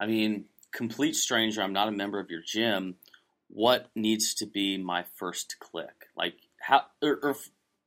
I 0.00 0.06
mean, 0.06 0.46
complete 0.72 1.16
stranger. 1.16 1.62
I'm 1.62 1.72
not 1.72 1.88
a 1.88 1.92
member 1.92 2.18
of 2.18 2.30
your 2.30 2.42
gym. 2.44 2.96
What 3.48 3.88
needs 3.94 4.34
to 4.34 4.46
be 4.46 4.76
my 4.76 5.04
first 5.14 5.56
click? 5.60 6.08
Like 6.16 6.34
how, 6.66 6.82
or, 7.00 7.18
or 7.22 7.36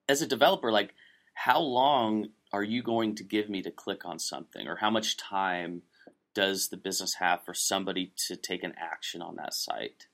as 0.08 0.22
a 0.22 0.28
developer, 0.28 0.72
like 0.72 0.94
how 1.34 1.60
long 1.60 2.30
are 2.54 2.64
you 2.64 2.82
going 2.82 3.16
to 3.16 3.24
give 3.24 3.50
me 3.50 3.62
to 3.62 3.72
click 3.72 4.06
on 4.06 4.20
something, 4.20 4.68
or 4.68 4.78
how 4.78 4.90
much 4.90 5.18
time 5.18 5.82
does 6.34 6.70
the 6.70 6.78
business 6.78 7.16
have 7.16 7.44
for 7.44 7.54
somebody 7.54 8.14
to 8.28 8.36
take 8.36 8.64
an 8.64 8.74
action 8.78 9.22
on 9.22 9.36
that 9.36 9.54
site? 9.54 10.08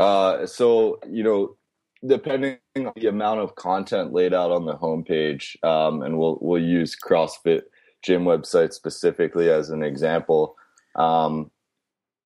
Uh, 0.00 0.44
so 0.46 0.98
you 1.08 1.22
know, 1.22 1.56
depending 2.04 2.58
on 2.76 2.92
the 2.96 3.06
amount 3.06 3.40
of 3.40 3.54
content 3.54 4.12
laid 4.12 4.34
out 4.34 4.50
on 4.50 4.66
the 4.66 4.76
homepage, 4.76 5.62
um, 5.64 6.02
and 6.02 6.18
we'll 6.18 6.38
we'll 6.40 6.62
use 6.62 6.96
CrossFit 6.96 7.62
gym 8.02 8.24
website 8.24 8.72
specifically 8.72 9.48
as 9.48 9.70
an 9.70 9.82
example. 9.82 10.56
Um, 10.96 11.50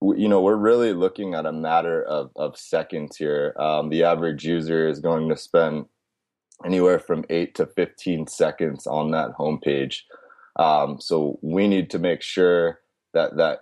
you 0.01 0.29
know, 0.29 0.41
we're 0.41 0.57
really 0.57 0.93
looking 0.93 1.35
at 1.35 1.47
a 1.47 1.53
matter 1.53 2.03
of, 2.05 2.31
of 2.37 2.57
seconds 2.57 3.17
here. 3.17 3.55
Um, 3.59 3.89
the 3.89 4.05
average 4.05 4.45
user 4.45 4.89
is 4.89 5.01
going 5.01 5.29
to 5.29 5.37
spend 5.37 5.87
anywhere 6.65 6.99
from 6.99 7.25
eight 7.31 7.55
to 7.57 7.67
15 7.67 8.27
seconds 8.27 8.87
on 8.87 9.11
that 9.13 9.37
homepage. 9.39 10.03
Um, 10.57 11.01
so 11.01 11.39
we 11.43 11.69
need 11.69 11.91
to 11.91 11.99
make 11.99 12.23
sure 12.23 12.81
that 13.15 13.37
that 13.37 13.61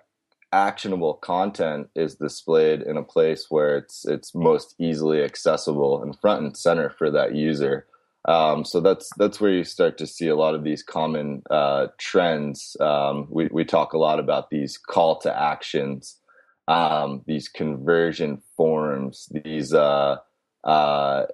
actionable 0.53 1.15
content 1.15 1.89
is 1.95 2.15
displayed 2.15 2.81
in 2.83 2.97
a 2.97 3.03
place 3.03 3.47
where 3.51 3.77
it's 3.77 4.07
it's 4.07 4.35
most 4.35 4.75
easily 4.79 5.23
accessible 5.23 6.03
and 6.03 6.19
front 6.19 6.43
and 6.43 6.57
center 6.57 6.91
for 6.91 7.11
that 7.11 7.35
user. 7.35 7.87
Um, 8.27 8.65
so 8.65 8.81
that's 8.81 9.11
that's 9.19 9.41
where 9.41 9.53
you 9.53 9.65
start 9.65 9.99
to 9.99 10.07
see 10.07 10.29
a 10.29 10.37
lot 10.37 10.55
of 10.55 10.65
these 10.65 10.83
common 10.83 11.43
uh, 11.51 11.89
trends. 11.99 12.77
Um, 12.81 13.27
we 13.31 13.49
we 13.53 13.65
talk 13.65 13.93
a 13.93 13.99
lot 13.99 14.19
about 14.19 14.51
these 14.51 14.79
call 14.79 15.19
to 15.21 15.39
actions, 15.39 16.17
um, 16.69 17.23
these 17.27 17.49
conversion 17.49 18.43
forms, 18.57 19.29
these 19.31 19.73
uh, 19.73 20.17
uh, 20.65 21.27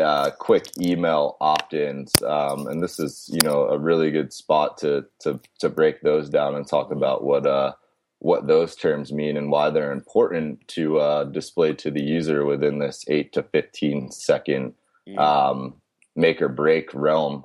uh, 0.00 0.30
quick 0.38 0.66
email 0.80 1.36
opt-ins, 1.40 2.22
um, 2.22 2.66
and 2.68 2.82
this 2.82 2.98
is 3.00 3.28
you 3.32 3.40
know 3.42 3.66
a 3.68 3.78
really 3.78 4.10
good 4.10 4.32
spot 4.32 4.78
to 4.78 5.04
to 5.20 5.40
to 5.58 5.68
break 5.68 6.02
those 6.02 6.28
down 6.28 6.54
and 6.54 6.66
talk 6.66 6.92
about 6.92 7.24
what 7.24 7.46
uh, 7.46 7.72
what 8.20 8.46
those 8.46 8.76
terms 8.76 9.12
mean 9.12 9.36
and 9.36 9.50
why 9.50 9.70
they're 9.70 9.92
important 9.92 10.66
to 10.68 10.98
uh, 10.98 11.24
display 11.24 11.72
to 11.74 11.90
the 11.90 12.02
user 12.02 12.44
within 12.44 12.78
this 12.78 13.04
eight 13.08 13.32
to 13.32 13.42
fifteen 13.42 14.10
second 14.12 14.74
mm. 15.08 15.18
um, 15.18 15.80
make 16.14 16.40
or 16.40 16.48
break 16.48 16.90
realm 16.94 17.42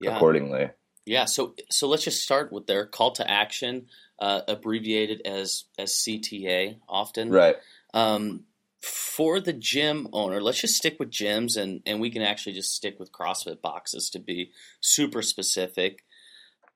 yeah. 0.00 0.16
accordingly. 0.16 0.70
Yeah, 1.06 1.24
so 1.24 1.54
so 1.70 1.88
let's 1.88 2.04
just 2.04 2.22
start 2.22 2.52
with 2.52 2.66
their 2.66 2.86
call 2.86 3.12
to 3.12 3.28
action, 3.28 3.86
uh, 4.20 4.42
abbreviated 4.48 5.22
as 5.24 5.64
as 5.78 5.92
CTA 5.92 6.76
often. 6.88 7.30
Right. 7.30 7.56
Um, 7.94 8.44
for 8.82 9.40
the 9.40 9.52
gym 9.52 10.08
owner, 10.12 10.40
let's 10.40 10.60
just 10.60 10.76
stick 10.76 10.98
with 10.98 11.10
gyms 11.10 11.56
and, 11.56 11.82
and 11.84 12.00
we 12.00 12.10
can 12.10 12.22
actually 12.22 12.54
just 12.54 12.74
stick 12.74 12.98
with 12.98 13.12
CrossFit 13.12 13.60
boxes 13.60 14.08
to 14.10 14.18
be 14.18 14.52
super 14.80 15.20
specific. 15.20 16.04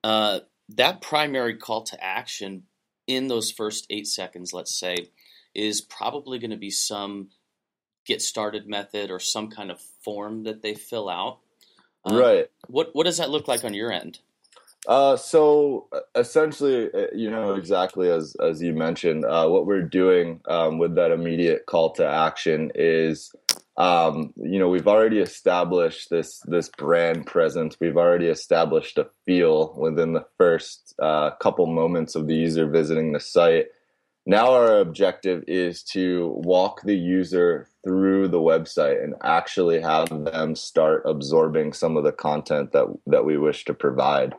Uh, 0.03 0.41
that 0.69 1.01
primary 1.01 1.55
call 1.55 1.83
to 1.83 2.03
action 2.03 2.63
in 3.07 3.27
those 3.27 3.51
first 3.51 3.87
eight 3.89 4.07
seconds, 4.07 4.53
let's 4.53 4.77
say, 4.77 4.95
is 5.55 5.81
probably 5.81 6.37
going 6.37 6.51
to 6.51 6.57
be 6.57 6.69
some 6.69 7.29
get 8.05 8.21
started 8.21 8.67
method 8.67 9.09
or 9.09 9.19
some 9.19 9.49
kind 9.49 9.71
of 9.71 9.81
form 10.03 10.43
that 10.43 10.61
they 10.61 10.75
fill 10.75 11.09
out. 11.09 11.39
Um, 12.03 12.17
right. 12.17 12.51
What 12.67 12.89
what 12.93 13.05
does 13.05 13.17
that 13.17 13.31
look 13.31 13.47
like 13.47 13.63
on 13.63 13.73
your 13.73 13.91
end? 13.91 14.19
Uh, 14.87 15.17
so 15.17 15.87
uh, 15.91 15.99
essentially, 16.15 16.89
uh, 16.93 17.07
you 17.13 17.29
know 17.29 17.55
exactly 17.55 18.09
as 18.09 18.35
as 18.35 18.61
you 18.61 18.73
mentioned, 18.73 19.25
uh, 19.25 19.47
what 19.47 19.65
we're 19.65 19.81
doing 19.81 20.39
um, 20.47 20.77
with 20.77 20.95
that 20.95 21.11
immediate 21.11 21.65
call 21.65 21.91
to 21.91 22.05
action 22.05 22.71
is, 22.75 23.33
um, 23.77 24.31
you 24.37 24.59
know, 24.59 24.69
we've 24.69 24.87
already 24.87 25.19
established 25.19 26.09
this 26.09 26.39
this 26.45 26.69
brand 26.69 27.25
presence. 27.25 27.77
We've 27.79 27.97
already 27.97 28.27
established 28.27 28.97
a 28.99 29.09
feel 29.25 29.73
within 29.75 30.13
the 30.13 30.25
first 30.37 30.93
uh, 31.01 31.31
couple 31.31 31.65
moments 31.65 32.15
of 32.15 32.27
the 32.27 32.35
user 32.35 32.69
visiting 32.69 33.13
the 33.13 33.19
site. 33.19 33.67
Now 34.27 34.53
our 34.53 34.79
objective 34.79 35.43
is 35.47 35.83
to 35.93 36.27
walk 36.43 36.81
the 36.81 36.97
user 36.97 37.67
through 37.83 38.27
the 38.29 38.39
website 38.39 39.03
and 39.03 39.13
actually 39.23 39.79
have 39.81 40.09
them 40.09 40.55
start 40.55 41.03
absorbing 41.05 41.73
some 41.73 41.95
of 41.97 42.03
the 42.03 42.11
content 42.11 42.71
that 42.73 42.87
that 43.07 43.25
we 43.25 43.37
wish 43.37 43.65
to 43.65 43.73
provide. 43.73 44.35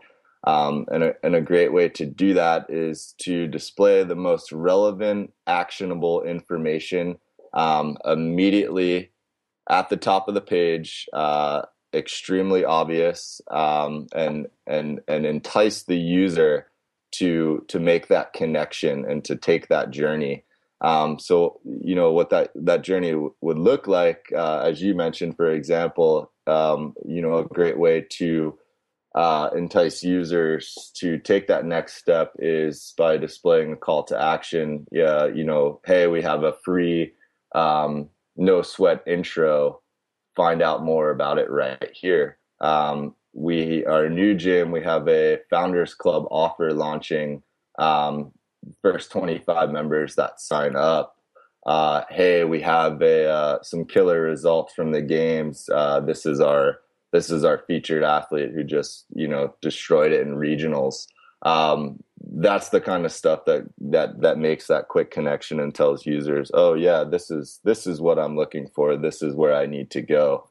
Um, 0.47 0.87
and, 0.93 1.03
a, 1.03 1.15
and 1.25 1.35
a 1.35 1.41
great 1.41 1.73
way 1.73 1.89
to 1.91 2.07
do 2.07 2.35
that 2.35 2.67
is 2.71 3.15
to 3.19 3.49
display 3.49 4.05
the 4.05 4.15
most 4.15 4.53
relevant, 4.53 5.33
actionable 5.49 6.23
information 6.23 7.19
um, 7.53 7.97
immediately 8.05 9.11
at 9.69 9.89
the 9.89 9.97
top 9.97 10.29
of 10.29 10.35
the 10.35 10.41
page, 10.41 11.09
uh, 11.13 11.63
extremely 11.93 12.65
obvious, 12.65 13.41
um, 13.51 14.07
and 14.15 14.47
and 14.67 15.01
and 15.09 15.27
entice 15.27 15.83
the 15.83 15.97
user 15.97 16.69
to 17.13 17.65
to 17.69 17.81
make 17.81 18.09
that 18.09 18.33
connection 18.33 19.05
and 19.05 19.25
to 19.25 19.37
take 19.37 19.69
that 19.69 19.91
journey. 19.91 20.45
Um, 20.83 21.19
so 21.19 21.59
you 21.65 21.95
know 21.95 22.13
what 22.13 22.31
that 22.31 22.53
that 22.55 22.83
journey 22.83 23.13
w- 23.13 23.35
would 23.41 23.59
look 23.59 23.87
like, 23.87 24.27
uh, 24.37 24.61
as 24.61 24.83
you 24.83 24.95
mentioned, 24.95 25.37
for 25.37 25.51
example, 25.51 26.31
um, 26.47 26.95
you 27.05 27.23
know 27.23 27.39
a 27.39 27.45
great 27.45 27.79
way 27.79 28.07
to 28.11 28.59
uh, 29.17 29.49
entice 29.57 30.03
users 30.03 30.93
to 30.95 31.19
take 31.19 31.47
that 31.49 31.65
next 31.65 31.95
step 31.95 32.33
is 32.39 32.93
by 32.99 33.17
displaying 33.17 33.73
a 33.73 33.77
call 33.77 34.05
to 34.05 34.21
action. 34.21 34.87
Yeah, 34.93 35.27
you 35.27 35.43
know, 35.43 35.81
hey, 35.87 36.07
we 36.07 36.21
have 36.23 36.45
a 36.45 36.53
free 36.65 37.13
um, 37.55 38.11
no 38.37 38.61
sweat 38.61 39.03
intro. 39.07 39.81
Find 40.37 40.61
out 40.61 40.85
more 40.85 41.11
about 41.11 41.39
it 41.39 41.51
right 41.51 41.91
here. 41.95 42.37
Um, 42.61 43.15
we 43.33 43.87
are 43.87 44.05
a 44.05 44.11
new 44.11 44.35
gym. 44.35 44.71
We 44.71 44.83
have 44.83 45.09
a 45.09 45.41
founders 45.49 45.95
club 45.95 46.27
offer 46.31 46.75
launching. 46.75 47.43
Um, 47.79 48.33
first 48.83 49.11
25 49.13 49.71
members 49.71 50.15
that 50.17 50.41
sign 50.41 50.77
up. 50.77 51.17
Uh, 51.65 52.03
hey, 52.11 52.45
we 52.45 52.61
have 52.61 53.01
a 53.01 53.29
uh, 53.29 53.63
some 53.63 53.87
killer 53.87 54.21
results 54.21 54.75
from 54.75 54.93
the 54.93 55.03
games. 55.03 55.69
Uh, 55.73 56.01
this 56.01 56.27
is 56.27 56.41
our 56.41 56.81
this 57.17 57.31
is 57.31 57.45
our 57.45 57.65
featured 57.67 58.05
athlete 58.05 58.51
who 58.55 58.63
just 58.63 59.07
you 59.15 59.27
know 59.27 59.55
destroyed 59.63 60.13
it 60.13 60.27
in 60.27 60.37
regionals. 60.37 61.07
Um, 61.43 62.03
that's 62.39 62.69
the 62.69 62.81
kind 62.81 63.07
of 63.07 63.13
stuff 63.13 63.47
that 63.47 63.65
that 63.81 64.21
that 64.21 64.39
makes 64.39 64.67
that 64.67 64.89
quick 64.89 65.11
connection 65.11 65.61
and 65.61 65.75
tells 65.75 66.07
users 66.07 66.51
oh 66.55 66.75
yeah 66.75 67.05
this 67.05 67.31
is 67.31 67.61
this 67.63 67.87
is 67.87 68.01
what 68.01 68.19
i'm 68.19 68.37
looking 68.37 68.69
for. 68.75 68.97
This 68.97 69.23
is 69.23 69.35
where 69.35 69.55
i 69.55 69.67
need 69.67 69.91
to 69.93 70.03
go. 70.03 70.49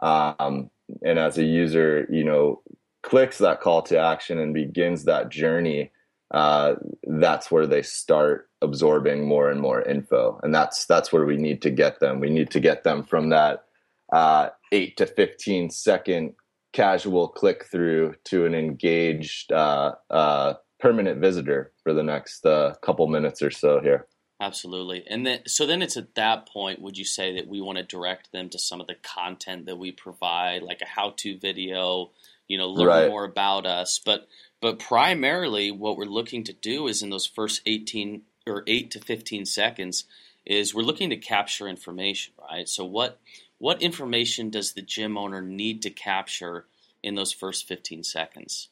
Um, 0.00 0.70
and 1.02 1.18
as 1.18 1.36
a 1.36 1.44
user 1.44 2.06
you 2.10 2.24
know 2.24 2.62
clicks 3.02 3.38
that 3.38 3.60
call 3.60 3.82
to 3.82 3.98
action 3.98 4.38
and 4.38 4.54
begins 4.54 5.04
that 5.04 5.28
journey 5.28 5.90
uh, 6.32 6.74
that's 7.04 7.50
where 7.50 7.66
they 7.66 7.82
start 7.82 8.48
absorbing 8.62 9.28
more 9.28 9.48
and 9.48 9.60
more 9.60 9.82
info. 9.82 10.40
And 10.42 10.52
that's 10.52 10.86
that's 10.86 11.12
where 11.12 11.24
we 11.24 11.36
need 11.36 11.62
to 11.62 11.70
get 11.70 12.00
them. 12.00 12.18
We 12.18 12.30
need 12.30 12.50
to 12.50 12.60
get 12.60 12.82
them 12.82 13.04
from 13.04 13.28
that 13.28 13.64
uh, 14.12 14.48
eight 14.72 14.96
to 14.96 15.06
15 15.06 15.70
second 15.70 16.34
casual 16.72 17.28
click 17.28 17.64
through 17.70 18.14
to 18.24 18.44
an 18.44 18.54
engaged 18.54 19.50
uh, 19.52 19.92
uh, 20.10 20.54
permanent 20.78 21.20
visitor 21.20 21.72
for 21.82 21.94
the 21.94 22.02
next 22.02 22.44
uh, 22.44 22.74
couple 22.82 23.06
minutes 23.06 23.42
or 23.42 23.50
so 23.50 23.80
here. 23.80 24.06
Absolutely. 24.40 25.02
And 25.08 25.26
then, 25.26 25.40
so 25.46 25.66
then 25.66 25.80
it's 25.80 25.96
at 25.96 26.14
that 26.16 26.46
point, 26.46 26.82
would 26.82 26.98
you 26.98 27.06
say 27.06 27.36
that 27.36 27.48
we 27.48 27.62
want 27.62 27.78
to 27.78 27.84
direct 27.84 28.32
them 28.32 28.50
to 28.50 28.58
some 28.58 28.82
of 28.82 28.86
the 28.86 28.96
content 28.96 29.64
that 29.64 29.78
we 29.78 29.92
provide, 29.92 30.62
like 30.62 30.82
a 30.82 30.86
how 30.86 31.14
to 31.18 31.38
video, 31.38 32.10
you 32.46 32.58
know, 32.58 32.68
learn 32.68 32.88
right. 32.88 33.08
more 33.08 33.24
about 33.24 33.64
us? 33.64 33.98
But, 34.04 34.28
but 34.60 34.78
primarily 34.78 35.70
what 35.70 35.96
we're 35.96 36.04
looking 36.04 36.44
to 36.44 36.52
do 36.52 36.86
is 36.86 37.02
in 37.02 37.08
those 37.08 37.26
first 37.26 37.62
18 37.64 38.22
or 38.46 38.62
8 38.66 38.90
to 38.90 39.00
15 39.00 39.46
seconds 39.46 40.04
is 40.44 40.74
we're 40.74 40.82
looking 40.82 41.10
to 41.10 41.16
capture 41.16 41.66
information, 41.66 42.34
right? 42.38 42.68
So 42.68 42.84
what, 42.84 43.18
what 43.58 43.82
information 43.82 44.50
does 44.50 44.72
the 44.72 44.82
gym 44.82 45.16
owner 45.16 45.40
need 45.40 45.82
to 45.82 45.90
capture 45.90 46.66
in 47.02 47.14
those 47.14 47.32
first 47.32 47.66
15 47.66 48.04
seconds? 48.04 48.68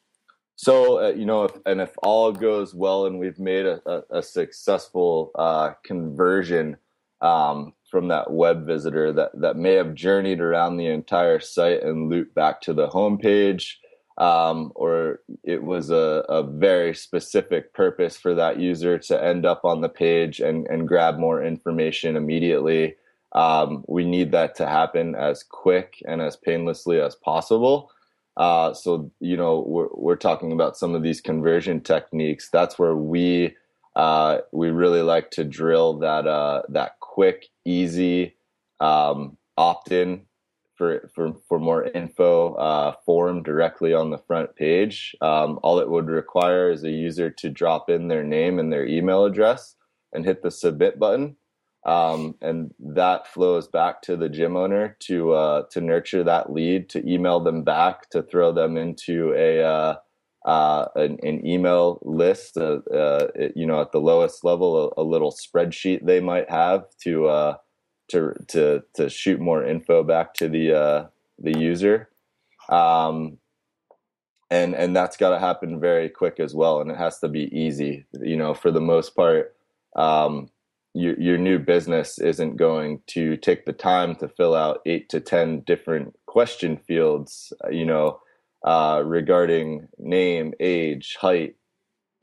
So, 0.56 1.04
uh, 1.04 1.08
you 1.10 1.24
know, 1.24 1.44
if, 1.44 1.52
and 1.66 1.80
if 1.80 1.92
all 2.02 2.32
goes 2.32 2.74
well 2.74 3.06
and 3.06 3.18
we've 3.18 3.38
made 3.38 3.66
a, 3.66 3.80
a, 3.86 4.18
a 4.18 4.22
successful 4.22 5.32
uh, 5.34 5.72
conversion 5.82 6.76
um, 7.20 7.72
from 7.90 8.08
that 8.08 8.30
web 8.30 8.66
visitor 8.66 9.12
that, 9.12 9.30
that 9.40 9.56
may 9.56 9.74
have 9.74 9.94
journeyed 9.94 10.40
around 10.40 10.76
the 10.76 10.86
entire 10.86 11.40
site 11.40 11.82
and 11.82 12.08
looped 12.08 12.34
back 12.34 12.60
to 12.60 12.74
the 12.74 12.88
homepage, 12.88 13.74
um, 14.18 14.70
or 14.76 15.20
it 15.42 15.62
was 15.62 15.90
a, 15.90 16.24
a 16.28 16.42
very 16.42 16.94
specific 16.94 17.72
purpose 17.72 18.16
for 18.16 18.34
that 18.34 18.60
user 18.60 18.98
to 18.98 19.24
end 19.24 19.44
up 19.44 19.64
on 19.64 19.80
the 19.80 19.88
page 19.88 20.38
and, 20.40 20.66
and 20.68 20.86
grab 20.86 21.18
more 21.18 21.42
information 21.42 22.16
immediately. 22.16 22.94
Um, 23.34 23.84
we 23.88 24.04
need 24.04 24.32
that 24.32 24.54
to 24.56 24.66
happen 24.66 25.14
as 25.14 25.42
quick 25.42 26.02
and 26.06 26.22
as 26.22 26.36
painlessly 26.36 27.00
as 27.00 27.14
possible. 27.16 27.90
Uh, 28.36 28.74
so 28.74 29.10
you 29.20 29.36
know 29.36 29.64
we're 29.66 29.88
we're 29.92 30.16
talking 30.16 30.52
about 30.52 30.76
some 30.76 30.94
of 30.94 31.02
these 31.02 31.20
conversion 31.20 31.80
techniques. 31.80 32.48
That's 32.50 32.78
where 32.78 32.96
we 32.96 33.54
uh, 33.96 34.38
we 34.52 34.70
really 34.70 35.02
like 35.02 35.30
to 35.32 35.44
drill 35.44 35.98
that 35.98 36.26
uh, 36.26 36.62
that 36.68 36.98
quick, 37.00 37.48
easy 37.64 38.34
um, 38.80 39.36
opt-in 39.56 40.22
for 40.76 41.08
for 41.14 41.34
for 41.48 41.60
more 41.60 41.84
info 41.84 42.54
uh, 42.54 42.94
form 43.06 43.42
directly 43.42 43.94
on 43.94 44.10
the 44.10 44.18
front 44.18 44.56
page. 44.56 45.14
Um, 45.20 45.60
all 45.62 45.78
it 45.78 45.88
would 45.88 46.08
require 46.08 46.70
is 46.70 46.82
a 46.82 46.90
user 46.90 47.30
to 47.30 47.50
drop 47.50 47.88
in 47.88 48.08
their 48.08 48.24
name 48.24 48.58
and 48.58 48.72
their 48.72 48.86
email 48.86 49.24
address 49.24 49.76
and 50.12 50.24
hit 50.24 50.42
the 50.42 50.50
submit 50.50 50.98
button. 50.98 51.36
Um, 51.84 52.34
and 52.40 52.72
that 52.78 53.26
flows 53.26 53.68
back 53.68 54.00
to 54.02 54.16
the 54.16 54.30
gym 54.30 54.56
owner 54.56 54.96
to 55.00 55.32
uh, 55.32 55.62
to 55.70 55.80
nurture 55.82 56.24
that 56.24 56.50
lead, 56.50 56.88
to 56.90 57.06
email 57.06 57.40
them 57.40 57.62
back, 57.62 58.08
to 58.10 58.22
throw 58.22 58.52
them 58.52 58.78
into 58.78 59.34
a 59.36 59.62
uh, 59.62 59.96
uh, 60.46 60.88
an, 60.94 61.18
an, 61.22 61.46
email 61.46 61.98
list, 62.02 62.56
uh, 62.56 62.78
uh, 62.92 63.28
you 63.54 63.66
know, 63.66 63.80
at 63.80 63.92
the 63.92 64.00
lowest 64.00 64.44
level, 64.44 64.92
a, 64.96 65.00
a, 65.00 65.02
little 65.02 65.32
spreadsheet 65.32 66.04
they 66.04 66.20
might 66.20 66.50
have 66.50 66.84
to 67.02 67.26
uh, 67.26 67.56
to 68.08 68.34
to 68.48 68.82
to 68.94 69.08
shoot 69.10 69.40
more 69.40 69.64
info 69.64 70.02
back 70.02 70.32
to 70.34 70.48
the 70.48 71.10
the 71.38 71.58
user, 71.58 72.08
um, 72.70 73.38
and 74.50 74.74
and 74.74 74.96
that's 74.96 75.18
got 75.18 75.30
to 75.30 75.38
happen 75.38 75.80
very 75.80 76.08
quick 76.08 76.40
as 76.40 76.54
well, 76.54 76.80
and 76.80 76.90
it 76.90 76.96
has 76.96 77.18
to 77.18 77.28
be 77.28 77.54
easy. 77.54 78.06
You 78.12 78.36
know, 78.36 78.54
for 78.54 78.70
the 78.70 78.80
most 78.80 79.14
part, 79.16 79.54
um, 79.96 80.48
your 80.94 81.18
your 81.20 81.38
new 81.38 81.58
business 81.58 82.18
isn't 82.18 82.56
going 82.56 83.00
to 83.08 83.36
take 83.36 83.66
the 83.66 83.72
time 83.72 84.16
to 84.16 84.28
fill 84.28 84.54
out 84.54 84.80
eight 84.86 85.08
to 85.10 85.20
ten 85.20 85.60
different 85.60 86.14
question 86.26 86.76
fields. 86.76 87.52
You 87.70 87.86
know 87.86 88.20
uh, 88.64 89.02
regarding 89.04 89.86
name, 89.98 90.54
age, 90.58 91.16
height, 91.20 91.56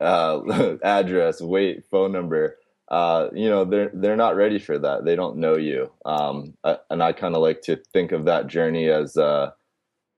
uh, 0.00 0.76
address, 0.82 1.40
weight, 1.40 1.84
phone 1.90 2.12
number. 2.12 2.58
Uh, 2.88 3.28
you 3.32 3.48
know, 3.48 3.64
they're 3.64 3.90
they're 3.94 4.16
not 4.16 4.36
ready 4.36 4.58
for 4.58 4.78
that. 4.78 5.04
They 5.04 5.16
don't 5.16 5.38
know 5.38 5.56
you. 5.56 5.90
Um, 6.04 6.54
and 6.90 7.02
I 7.02 7.12
kind 7.12 7.34
of 7.34 7.40
like 7.40 7.62
to 7.62 7.76
think 7.92 8.12
of 8.12 8.26
that 8.26 8.48
journey 8.48 8.90
as 8.90 9.16
uh, 9.16 9.52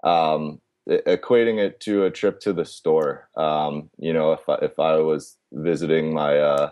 um, 0.02 0.60
equating 0.88 1.58
it 1.58 1.78
to 1.80 2.04
a 2.04 2.10
trip 2.10 2.40
to 2.40 2.52
the 2.52 2.64
store. 2.64 3.28
Um, 3.36 3.90
you 3.98 4.12
know, 4.12 4.32
if 4.32 4.48
I, 4.48 4.54
if 4.62 4.80
I 4.80 4.96
was 4.96 5.36
visiting 5.52 6.12
my 6.12 6.38
uh, 6.38 6.70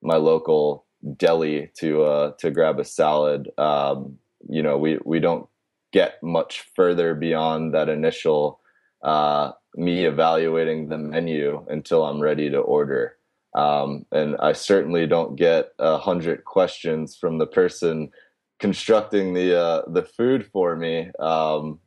my 0.00 0.16
local 0.16 0.83
deli 1.16 1.70
to 1.78 2.02
uh, 2.02 2.32
to 2.38 2.50
grab 2.50 2.80
a 2.80 2.84
salad, 2.84 3.50
um, 3.58 4.18
you 4.48 4.62
know, 4.62 4.78
we 4.78 4.98
we 5.04 5.20
don't 5.20 5.46
get 5.92 6.22
much 6.22 6.64
further 6.74 7.14
beyond 7.14 7.74
that 7.74 7.88
initial 7.88 8.60
uh, 9.02 9.52
me 9.76 10.06
evaluating 10.06 10.88
the 10.88 10.98
menu 10.98 11.64
until 11.68 12.04
I'm 12.04 12.20
ready 12.20 12.50
to 12.50 12.58
order. 12.58 13.16
Um, 13.54 14.04
and 14.10 14.36
I 14.40 14.52
certainly 14.52 15.06
don't 15.06 15.36
get 15.36 15.70
a 15.78 15.98
hundred 15.98 16.44
questions 16.44 17.16
from 17.16 17.38
the 17.38 17.46
person 17.46 18.10
constructing 18.58 19.34
the 19.34 19.60
uh, 19.60 19.82
the 19.86 20.02
food 20.02 20.46
for 20.52 20.74
me 20.74 21.10
um, 21.20 21.78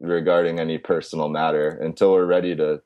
regarding 0.00 0.60
any 0.60 0.78
personal 0.78 1.28
matter 1.28 1.70
until 1.70 2.12
we're 2.12 2.26
ready 2.26 2.54
to 2.54 2.80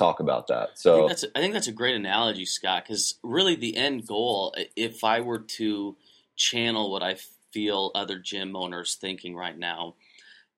talk 0.00 0.20
about 0.20 0.46
that. 0.48 0.78
So 0.78 0.94
I 0.94 0.96
think 0.96 1.08
that's 1.08 1.22
a, 1.22 1.38
I 1.38 1.40
think 1.40 1.54
that's 1.54 1.66
a 1.68 1.72
great 1.72 1.94
analogy, 1.94 2.46
Scott, 2.46 2.84
because 2.84 3.18
really 3.22 3.54
the 3.54 3.76
end 3.76 4.06
goal, 4.06 4.54
if 4.74 5.04
I 5.04 5.20
were 5.20 5.40
to 5.40 5.96
channel 6.36 6.90
what 6.90 7.02
I 7.02 7.16
feel 7.52 7.90
other 7.94 8.18
gym 8.18 8.56
owners 8.56 8.96
thinking 8.96 9.36
right 9.36 9.56
now, 9.56 9.94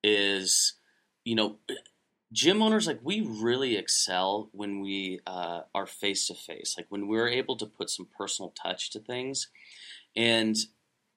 is 0.05 0.75
you 1.25 1.35
know 1.35 1.57
gym 2.33 2.63
owners 2.63 2.87
like 2.87 3.01
we 3.03 3.21
really 3.21 3.77
excel 3.77 4.49
when 4.53 4.81
we 4.81 5.21
uh, 5.27 5.63
are 5.75 5.87
face 5.87 6.27
to 6.27 6.35
face 6.35 6.75
like 6.77 6.87
when 6.89 7.07
we're 7.07 7.29
able 7.29 7.57
to 7.57 7.67
put 7.67 7.91
some 7.91 8.09
personal 8.19 8.53
touch 8.61 8.91
to 8.91 8.99
things 8.99 9.49
and 10.17 10.57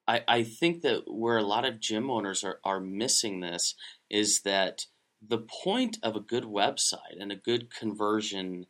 I, 0.07 0.23
I 0.27 0.43
think 0.43 0.81
that 0.83 1.03
where 1.07 1.37
a 1.37 1.43
lot 1.43 1.65
of 1.65 1.79
gym 1.79 2.11
owners 2.11 2.43
are, 2.43 2.59
are 2.63 2.79
missing 2.79 3.39
this 3.39 3.75
is 4.09 4.41
that 4.41 4.85
the 5.21 5.39
point 5.39 5.97
of 6.03 6.15
a 6.15 6.19
good 6.19 6.43
website 6.43 7.19
and 7.19 7.31
a 7.31 7.35
good 7.35 7.73
conversion 7.73 8.65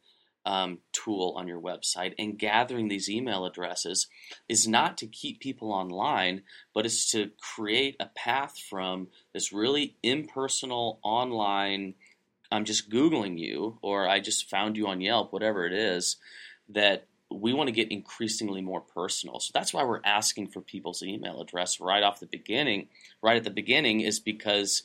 um, 0.46 0.80
tool 0.92 1.34
on 1.36 1.48
your 1.48 1.60
website 1.60 2.14
and 2.20 2.38
gathering 2.38 2.88
these 2.88 3.10
email 3.10 3.46
addresses 3.46 4.08
is 4.48 4.68
not 4.68 4.96
to 5.00 5.08
keep 5.08 5.40
people 5.40 5.72
online, 5.72 6.44
but 6.74 6.86
it's 6.86 7.10
to 7.12 7.32
create 7.42 7.96
a 8.00 8.06
path 8.16 8.60
from 8.60 9.08
this 9.34 9.52
really 9.52 9.96
impersonal 10.04 11.00
online 11.04 11.96
I'm 12.52 12.66
just 12.66 12.90
Googling 12.90 13.38
you 13.38 13.78
or 13.82 14.08
I 14.08 14.20
just 14.20 14.50
found 14.50 14.78
you 14.78 14.88
on 14.88 15.02
Yelp, 15.02 15.34
whatever 15.34 15.66
it 15.66 15.74
is, 15.74 16.18
that 16.70 17.08
we 17.32 17.54
want 17.54 17.68
to 17.68 17.74
get 17.74 17.92
increasingly 17.92 18.62
more 18.62 18.82
personal. 18.82 19.40
So 19.40 19.52
that's 19.54 19.74
why 19.74 19.84
we're 19.84 20.02
asking 20.06 20.48
for 20.48 20.62
people's 20.62 21.04
email 21.04 21.42
address 21.42 21.80
right 21.80 22.04
off 22.04 22.20
the 22.20 22.28
beginning. 22.28 22.88
Right 23.22 23.38
at 23.38 23.44
the 23.44 23.50
beginning 23.50 24.02
is 24.02 24.20
because, 24.20 24.84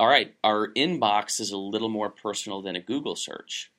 all 0.00 0.08
right, 0.08 0.34
our 0.44 0.68
inbox 0.74 1.40
is 1.40 1.50
a 1.50 1.56
little 1.56 1.88
more 1.88 2.10
personal 2.10 2.62
than 2.62 2.76
a 2.76 2.80
Google 2.80 3.16
search. 3.16 3.70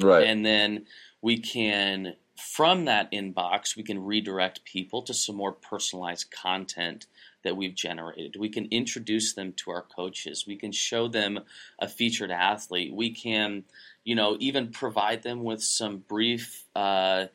Right. 0.00 0.26
And 0.26 0.44
then 0.44 0.86
we 1.22 1.38
can, 1.38 2.14
from 2.36 2.86
that 2.86 3.12
inbox, 3.12 3.76
we 3.76 3.82
can 3.82 4.04
redirect 4.04 4.64
people 4.64 5.02
to 5.02 5.14
some 5.14 5.36
more 5.36 5.52
personalized 5.52 6.30
content 6.30 7.06
that 7.44 7.56
we've 7.56 7.74
generated. 7.74 8.36
We 8.38 8.48
can 8.48 8.66
introduce 8.70 9.34
them 9.34 9.52
to 9.58 9.70
our 9.70 9.82
coaches. 9.82 10.44
We 10.46 10.56
can 10.56 10.72
show 10.72 11.08
them 11.08 11.40
a 11.78 11.88
featured 11.88 12.30
athlete. 12.30 12.92
We 12.94 13.10
can, 13.10 13.64
you 14.04 14.14
know, 14.14 14.36
even 14.40 14.68
provide 14.68 15.22
them 15.22 15.44
with 15.44 15.62
some 15.62 15.98
brief 15.98 16.64
uh, 16.74 17.26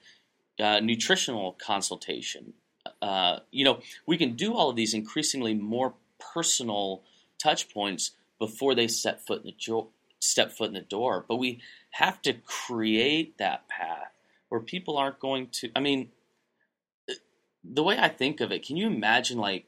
uh, 0.60 0.80
nutritional 0.82 1.54
consultation. 1.54 2.54
Uh, 3.02 3.40
you 3.52 3.64
know, 3.64 3.80
we 4.08 4.18
can 4.18 4.36
do 4.36 4.56
all 4.56 4.72
of 4.72 4.76
these 4.76 4.96
increasingly 4.96 5.54
more 5.54 5.94
personal 6.34 7.04
touch 7.42 7.74
points 7.74 8.12
before 8.38 8.76
they 8.76 8.88
step 8.88 9.22
foot 9.26 9.42
in 9.42 9.48
the 9.48 9.56
jo- 9.58 9.90
step 10.20 10.52
foot 10.52 10.68
in 10.68 10.74
the 10.74 10.82
door. 10.82 11.26
But 11.28 11.38
we 11.38 11.62
have 11.92 12.22
to 12.24 12.34
create 12.34 13.38
that 13.38 13.68
path 13.68 14.12
where 14.50 14.62
people 14.62 14.98
aren't 14.98 15.20
going 15.20 15.48
to. 15.54 15.70
I 15.76 15.80
mean, 15.80 16.10
the 17.64 17.84
way 17.84 17.98
I 17.98 18.10
think 18.10 18.42
of 18.42 18.52
it, 18.52 18.66
can 18.66 18.78
you 18.78 18.88
imagine 18.88 19.38
like 19.38 19.66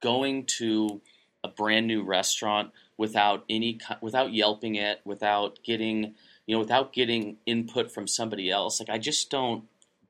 going 0.00 0.44
to 0.44 1.00
a 1.44 1.48
brand 1.48 1.86
new 1.86 2.02
restaurant 2.02 2.72
without 2.96 3.44
any 3.48 3.78
without 4.00 4.32
yelping 4.32 4.74
it, 4.74 5.00
without 5.04 5.58
getting 5.62 6.14
you 6.46 6.54
know 6.54 6.58
without 6.58 6.92
getting 6.92 7.36
input 7.46 7.92
from 7.92 8.06
somebody 8.06 8.50
else. 8.50 8.80
Like 8.80 8.90
I 8.90 8.98
just 8.98 9.30
don't 9.30 9.64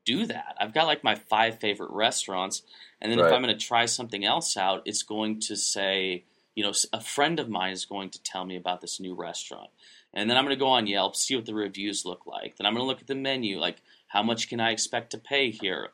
do 0.05 0.27
that. 0.27 0.57
I've 0.59 0.75
got 0.75 0.87
like 0.87 1.05
my 1.05 1.15
five 1.15 1.59
favorite 1.61 1.91
restaurants, 1.91 2.63
and 3.01 3.13
then 3.13 3.19
right. 3.19 3.29
if 3.29 3.33
I'm 3.33 3.43
going 3.43 3.57
to 3.57 3.67
try 3.67 3.87
something 3.87 4.25
else 4.25 4.57
out, 4.57 4.83
it's 4.85 5.03
going 5.03 5.41
to 5.41 5.57
say 5.57 6.25
you 6.59 6.65
know 6.65 6.73
a 6.93 7.01
friend 7.01 7.39
of 7.39 7.49
mine 7.49 7.73
is 7.73 7.85
going 7.85 8.11
to 8.11 8.23
tell 8.25 8.45
me 8.45 8.57
about 8.57 8.81
this 8.81 8.99
new 8.99 9.15
restaurant. 9.15 9.71
And 10.13 10.29
then 10.29 10.37
I'm 10.37 10.45
going 10.45 10.57
to 10.57 10.61
go 10.61 10.67
on 10.67 10.89
Yelp, 10.89 11.15
see 11.15 11.37
what 11.37 11.47
the 11.47 11.55
reviews 11.55 12.05
look 12.05 12.27
like. 12.27 12.57
Then 12.57 12.67
I'm 12.67 12.75
going 12.75 12.83
to 12.83 12.89
look 12.89 13.01
at 13.01 13.07
the 13.07 13.15
menu, 13.15 13.61
like 13.61 13.77
how 14.09 14.25
much 14.25 14.49
can 14.49 14.59
I 14.59 14.73
expect 14.73 15.13
to 15.13 15.19
pay 15.19 15.53
here? 15.53 15.91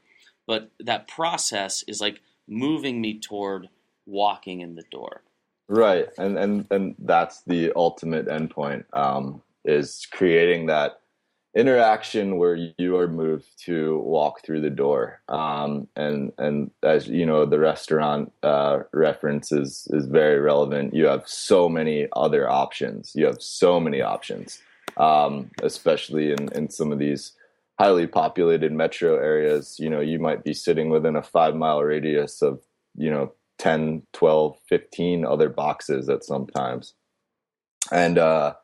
But 0.46 0.70
that 0.81 1.07
process 1.07 1.85
is 1.87 2.00
like 2.00 2.22
moving 2.48 2.98
me 2.98 3.18
toward 3.18 3.68
walking 4.07 4.62
in 4.62 4.74
the 4.74 4.85
door. 4.90 5.20
Right, 5.68 6.09
and 6.16 6.38
and 6.38 6.66
and 6.70 6.94
that's 6.98 7.42
the 7.42 7.70
ultimate 7.77 8.27
endpoint 8.27 8.85
um, 8.94 9.42
is 9.66 10.07
creating 10.11 10.66
that 10.66 11.00
interaction 11.56 12.36
where 12.36 12.56
you 12.78 12.96
are 12.96 13.06
moved 13.06 13.46
to 13.64 13.98
walk 14.00 14.44
through 14.44 14.60
the 14.60 14.70
door. 14.70 15.20
Um, 15.28 15.88
and 15.96 16.32
and 16.38 16.70
as 16.82 17.08
you 17.08 17.24
know, 17.26 17.46
the 17.46 17.58
restaurant 17.58 18.32
uh, 18.42 18.80
reference 18.92 19.52
is 19.52 19.88
is 19.90 20.06
very 20.06 20.40
relevant. 20.40 20.94
You 20.94 21.06
have 21.06 21.28
so 21.28 21.68
many 21.68 22.08
other 22.14 22.48
options. 22.48 23.12
You 23.14 23.26
have 23.26 23.40
so 23.40 23.78
many 23.78 24.00
options, 24.00 24.60
um, 24.96 25.50
especially 25.62 26.32
in 26.32 26.48
in 26.52 26.70
some 26.70 26.92
of 26.92 26.98
these 26.98 27.32
highly 27.78 28.06
populated 28.06 28.72
metro 28.72 29.16
areas. 29.16 29.76
You 29.78 29.90
know, 29.90 30.00
you 30.00 30.18
might 30.18 30.44
be 30.44 30.54
sitting 30.54 30.90
within 30.90 31.16
a 31.16 31.22
five 31.22 31.54
mile 31.54 31.82
radius 31.82 32.42
of 32.42 32.60
you 32.96 33.10
know 33.10 33.32
10 33.58 34.02
12 34.12 34.56
15 34.68 35.24
other 35.24 35.48
boxes 35.48 36.08
at 36.08 36.24
sometimes 36.24 36.94
and 37.92 38.18
uh, 38.18 38.54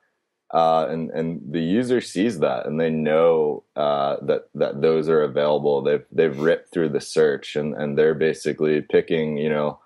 uh, 0.52 0.86
and 0.88 1.10
and 1.10 1.40
the 1.52 1.60
user 1.60 2.00
sees 2.00 2.40
that 2.40 2.66
and 2.66 2.80
they 2.80 2.90
know 2.90 3.62
uh, 3.76 4.16
that 4.22 4.48
that 4.54 4.80
those 4.80 5.08
are 5.08 5.22
available. 5.22 5.82
They've 5.82 6.04
they've 6.10 6.36
ripped 6.36 6.72
through 6.72 6.90
the 6.90 7.00
search 7.00 7.56
and 7.56 7.74
and 7.74 7.96
they're 7.96 8.14
basically 8.14 8.80
picking 8.80 9.36
you 9.36 9.48
know 9.48 9.80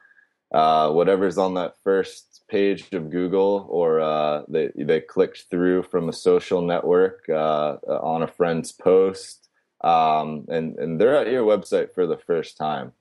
uh, 0.52 0.90
whatever's 0.90 1.36
on 1.36 1.54
that 1.54 1.74
first 1.84 2.44
page 2.48 2.92
of 2.92 3.10
Google 3.10 3.66
or 3.68 4.00
uh, 4.00 4.42
they 4.48 4.70
they 4.74 5.00
clicked 5.00 5.44
through 5.50 5.82
from 5.82 6.08
a 6.08 6.12
social 6.12 6.62
network 6.62 7.28
uh, 7.28 7.76
on 7.86 8.22
a 8.22 8.28
friend's 8.28 8.72
post 8.72 9.48
um, 9.82 10.46
and 10.48 10.78
and 10.78 10.98
they're 10.98 11.16
at 11.16 11.30
your 11.30 11.44
website 11.44 11.92
for 11.92 12.06
the 12.06 12.18
first 12.18 12.56
time 12.56 12.92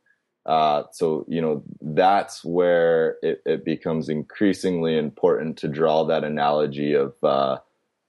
uh, 0.45 0.84
so 0.91 1.25
you 1.27 1.41
know 1.41 1.63
that's 1.82 2.43
where 2.43 3.17
it, 3.23 3.41
it, 3.45 3.63
becomes 3.63 4.10
increasingly 4.10 4.97
important 4.97 5.58
to 5.58 5.69
draw 5.69 6.03
that 6.03 6.25
analogy 6.25 6.93
of 6.93 7.13
uh, 7.23 7.58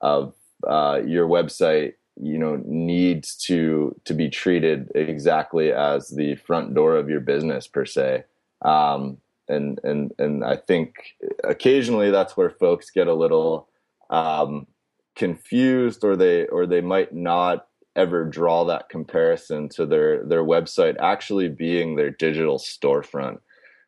of 0.00 0.34
uh, 0.66 1.00
your 1.06 1.28
website. 1.28 1.94
You 2.20 2.38
know 2.38 2.60
needs 2.64 3.36
to 3.46 3.94
to 4.04 4.14
be 4.14 4.28
treated 4.28 4.90
exactly 4.96 5.72
as 5.72 6.08
the 6.08 6.34
front 6.34 6.74
door 6.74 6.96
of 6.96 7.08
your 7.08 7.20
business 7.20 7.68
per 7.68 7.84
se. 7.84 8.24
Um, 8.62 9.18
and 9.48 9.78
and 9.84 10.12
and 10.18 10.44
I 10.44 10.56
think 10.56 10.96
occasionally 11.44 12.10
that's 12.10 12.36
where 12.36 12.50
folks 12.50 12.90
get 12.90 13.06
a 13.06 13.14
little 13.14 13.68
um, 14.10 14.66
confused, 15.14 16.04
or 16.04 16.16
they 16.16 16.46
or 16.46 16.66
they 16.66 16.80
might 16.80 17.14
not 17.14 17.68
ever 17.96 18.24
draw 18.24 18.64
that 18.64 18.88
comparison 18.88 19.68
to 19.70 19.86
their 19.86 20.24
their 20.24 20.44
website 20.44 20.96
actually 20.98 21.48
being 21.48 21.96
their 21.96 22.10
digital 22.10 22.58
storefront 22.58 23.38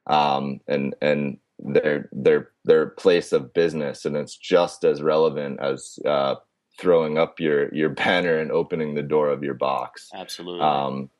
um, 0.06 0.60
and 0.68 0.94
and 1.00 1.38
their 1.58 2.08
their 2.12 2.50
their 2.64 2.86
place 2.86 3.32
of 3.32 3.52
business, 3.54 4.04
and 4.04 4.16
it's 4.16 4.36
just 4.36 4.84
as 4.84 5.02
relevant 5.02 5.58
as 5.60 5.98
uh, 6.06 6.36
throwing 6.78 7.18
up 7.18 7.40
your 7.40 7.74
your 7.74 7.88
banner 8.04 8.38
and 8.38 8.52
opening 8.52 8.94
the 8.94 9.02
door 9.02 9.28
of 9.28 9.42
your 9.42 9.54
box. 9.54 10.10
Absolutely. 10.14 10.60
Um, 10.60 11.10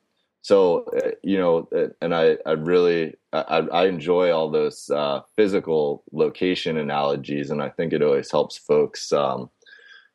so 0.41 0.85
uh, 0.95 1.11
you 1.23 1.37
know, 1.37 1.67
uh, 1.75 1.87
and 2.01 2.15
I 2.15 2.37
I 2.45 2.51
really 2.51 3.15
I, 3.33 3.67
I 3.71 3.85
enjoy 3.87 4.31
all 4.31 4.49
those 4.49 4.89
uh, 4.89 5.21
physical 5.35 6.03
location 6.11 6.77
analogies, 6.77 7.49
and 7.49 7.61
I 7.61 7.69
think 7.69 7.93
it 7.93 8.03
always 8.03 8.31
helps 8.31 8.57
folks 8.57 9.11
um, 9.11 9.49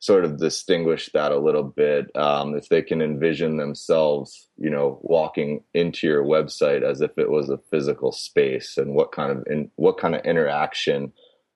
sort 0.03 0.25
of 0.25 0.37
distinguish 0.37 1.11
that 1.15 1.31
a 1.31 1.39
little 1.39 1.63
bit 1.63 2.11
um, 2.17 2.57
if 2.57 2.69
they 2.69 2.83
can 2.83 3.01
envision 3.01 3.57
themselves 3.57 4.49
you 4.59 4.69
know 4.69 4.99
walking 5.03 5.63
into 5.75 6.09
your 6.09 6.25
website 6.25 6.83
as 6.83 7.01
if 7.01 7.17
it 7.17 7.31
was 7.31 7.49
a 7.49 7.61
physical 7.71 8.11
space 8.11 8.77
and 8.77 8.95
what 8.95 9.13
kind 9.13 9.31
of 9.31 9.47
in, 9.49 9.71
what 9.77 9.99
kind 9.99 10.17
of 10.17 10.21
interaction 10.23 11.13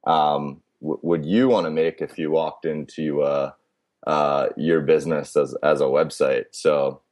um, 0.07 0.63
w- 0.81 1.01
would 1.03 1.27
you 1.27 1.49
want 1.49 1.67
to 1.67 1.73
make 1.73 2.01
if 2.01 2.19
you 2.19 2.31
walked 2.31 2.65
into 2.65 3.21
uh, 3.23 3.51
uh, 4.07 4.47
your 4.57 4.81
business 4.81 5.37
as 5.37 5.53
as 5.65 5.81
a 5.81 5.85
website 5.85 6.45
so 6.53 7.03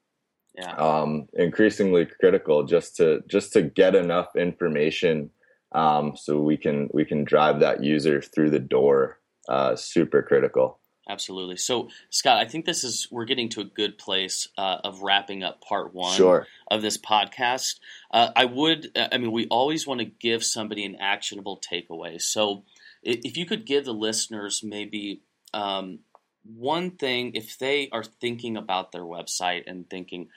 yeah. 0.56 0.76
um, 0.76 1.26
increasingly 1.32 2.06
critical 2.20 2.62
just 2.62 2.94
to 2.94 3.24
just 3.26 3.52
to 3.52 3.60
get 3.60 3.96
enough 3.96 4.36
information 4.36 5.30
um, 5.72 6.16
so 6.16 6.38
we 6.38 6.56
can 6.56 6.88
we 6.92 7.04
can 7.04 7.24
drive 7.24 7.58
that 7.58 7.82
user 7.82 8.22
through 8.22 8.50
the 8.50 8.60
door 8.60 9.18
uh, 9.48 9.74
super 9.74 10.22
critical 10.22 10.78
Absolutely. 11.08 11.56
So, 11.56 11.90
Scott, 12.08 12.38
I 12.38 12.48
think 12.48 12.64
this 12.64 12.82
is 12.82 13.08
we're 13.10 13.26
getting 13.26 13.50
to 13.50 13.60
a 13.60 13.64
good 13.64 13.98
place 13.98 14.48
uh, 14.56 14.78
of 14.84 15.02
wrapping 15.02 15.42
up 15.42 15.60
part 15.60 15.94
one 15.94 16.16
Sure. 16.16 16.46
of 16.70 16.80
this 16.80 16.96
podcast. 16.96 17.78
Uh, 18.10 18.30
I 18.34 18.46
would, 18.46 18.90
I 18.96 19.18
mean, 19.18 19.32
we 19.32 19.46
always 19.48 19.86
want 19.86 20.00
to 20.00 20.06
give 20.06 20.42
somebody 20.42 20.84
an 20.84 20.96
actionable 20.98 21.60
takeaway. 21.60 22.20
So, 22.20 22.64
if 23.02 23.36
you 23.36 23.44
could 23.44 23.66
give 23.66 23.84
the 23.84 23.92
listeners 23.92 24.62
maybe 24.64 25.20
um, 25.52 25.98
one 26.44 26.92
thing, 26.92 27.32
if 27.34 27.58
they 27.58 27.90
are 27.92 28.04
thinking 28.04 28.56
about 28.56 28.92
their 28.92 29.02
website 29.02 29.64
and 29.66 29.88
thinking 29.88 30.28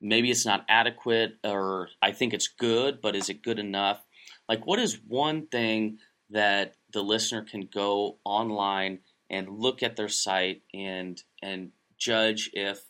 maybe 0.00 0.30
it's 0.30 0.44
not 0.44 0.64
adequate 0.68 1.36
or 1.44 1.88
I 2.02 2.10
think 2.12 2.34
it's 2.34 2.48
good, 2.48 3.00
but 3.00 3.14
is 3.14 3.28
it 3.28 3.42
good 3.42 3.60
enough? 3.60 4.04
Like, 4.48 4.66
what 4.66 4.78
is 4.80 4.98
one 5.06 5.46
thing 5.46 5.98
that 6.30 6.74
the 6.92 7.02
listener 7.02 7.42
can 7.42 7.68
go 7.72 8.18
online 8.24 8.98
and 9.30 9.48
look 9.48 9.82
at 9.82 9.96
their 9.96 10.08
site 10.08 10.62
and 10.74 11.22
and 11.42 11.70
judge 11.98 12.50
if 12.52 12.84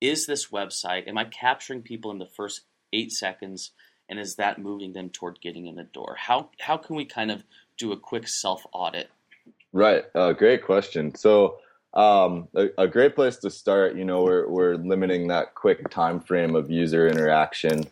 is 0.00 0.26
this 0.26 0.48
website 0.48 1.08
am 1.08 1.18
I 1.18 1.24
capturing 1.24 1.82
people 1.82 2.10
in 2.10 2.18
the 2.18 2.26
first 2.26 2.62
eight 2.92 3.12
seconds 3.12 3.72
and 4.10 4.18
is 4.18 4.34
that 4.36 4.58
moving 4.58 4.92
them 4.92 5.08
toward 5.08 5.40
getting 5.40 5.66
in 5.66 5.76
the 5.76 5.84
door? 5.84 6.16
How 6.18 6.50
how 6.58 6.76
can 6.76 6.96
we 6.96 7.04
kind 7.04 7.30
of 7.30 7.44
do 7.78 7.92
a 7.92 7.96
quick 7.96 8.28
self 8.28 8.66
audit? 8.72 9.08
Right. 9.72 10.04
Uh, 10.14 10.32
great 10.32 10.64
question. 10.64 11.14
So, 11.14 11.58
um, 11.94 12.48
a, 12.54 12.68
a 12.76 12.88
great 12.88 13.14
place 13.14 13.36
to 13.38 13.50
start. 13.50 13.96
You 13.96 14.04
know, 14.04 14.22
we're 14.22 14.48
we're 14.48 14.74
limiting 14.74 15.28
that 15.28 15.54
quick 15.54 15.88
time 15.90 16.20
frame 16.20 16.56
of 16.56 16.70
user 16.70 17.08
interaction 17.08 17.84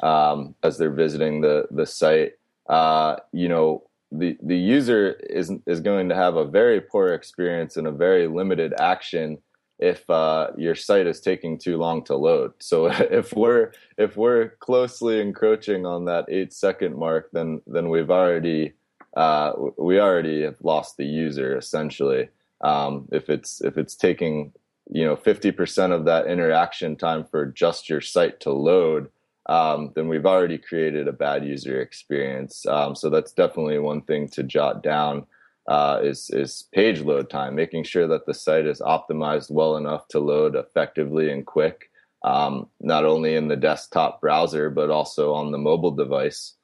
um, 0.00 0.54
as 0.62 0.78
they're 0.78 0.90
visiting 0.90 1.40
the 1.40 1.66
the 1.70 1.84
site. 1.84 2.34
Uh, 2.68 3.16
you 3.32 3.48
know, 3.48 3.82
the 4.18 4.36
the 4.42 4.56
user 4.56 5.12
is 5.30 5.52
is 5.66 5.80
going 5.80 6.08
to 6.08 6.14
have 6.14 6.36
a 6.36 6.44
very 6.44 6.80
poor 6.80 7.12
experience 7.12 7.76
and 7.76 7.86
a 7.86 7.92
very 7.92 8.26
limited 8.26 8.74
action 8.78 9.38
if 9.78 10.08
uh, 10.08 10.48
your 10.56 10.74
site 10.74 11.06
is 11.06 11.20
taking 11.20 11.58
too 11.58 11.76
long 11.76 12.02
to 12.04 12.16
load. 12.16 12.52
So 12.58 12.86
if 12.90 13.32
we're 13.34 13.72
if 13.98 14.16
we're 14.16 14.50
closely 14.60 15.20
encroaching 15.20 15.86
on 15.86 16.06
that 16.06 16.26
eight 16.28 16.52
second 16.52 16.96
mark, 16.96 17.30
then 17.32 17.60
then 17.66 17.88
we've 17.88 18.10
already 18.10 18.72
uh, 19.16 19.52
we 19.78 20.00
already 20.00 20.42
have 20.42 20.56
lost 20.62 20.96
the 20.96 21.06
user 21.06 21.56
essentially. 21.56 22.28
Um, 22.62 23.08
if 23.12 23.28
it's 23.28 23.60
if 23.62 23.76
it's 23.76 23.94
taking 23.94 24.52
you 24.90 25.04
know 25.04 25.16
50% 25.16 25.92
of 25.92 26.04
that 26.04 26.26
interaction 26.26 26.96
time 26.96 27.24
for 27.24 27.46
just 27.46 27.88
your 27.88 28.00
site 28.00 28.40
to 28.40 28.52
load, 28.52 29.10
um, 29.48 29.92
then 29.94 30.08
we've 30.08 30.26
already 30.26 30.58
created 30.58 31.08
a 31.08 31.12
bad 31.12 31.44
user 31.44 31.80
experience. 31.80 32.66
Um, 32.66 32.94
so 32.94 33.10
that's 33.10 33.32
definitely 33.32 33.78
one 33.78 34.02
thing 34.02 34.28
to 34.30 34.42
jot 34.42 34.82
down 34.82 35.26
uh, 35.68 36.00
is 36.02 36.30
is 36.30 36.68
page 36.72 37.00
load 37.00 37.28
time, 37.30 37.54
making 37.54 37.84
sure 37.84 38.06
that 38.06 38.26
the 38.26 38.34
site 38.34 38.66
is 38.66 38.80
optimized 38.80 39.50
well 39.50 39.76
enough 39.76 40.06
to 40.08 40.20
load 40.20 40.54
effectively 40.54 41.30
and 41.30 41.44
quick, 41.44 41.90
um, 42.24 42.68
not 42.80 43.04
only 43.04 43.34
in 43.34 43.48
the 43.48 43.56
desktop 43.56 44.20
browser 44.20 44.70
but 44.70 44.90
also 44.90 45.34
on 45.34 45.50
the 45.50 45.58
mobile 45.58 45.90
device. 45.90 46.54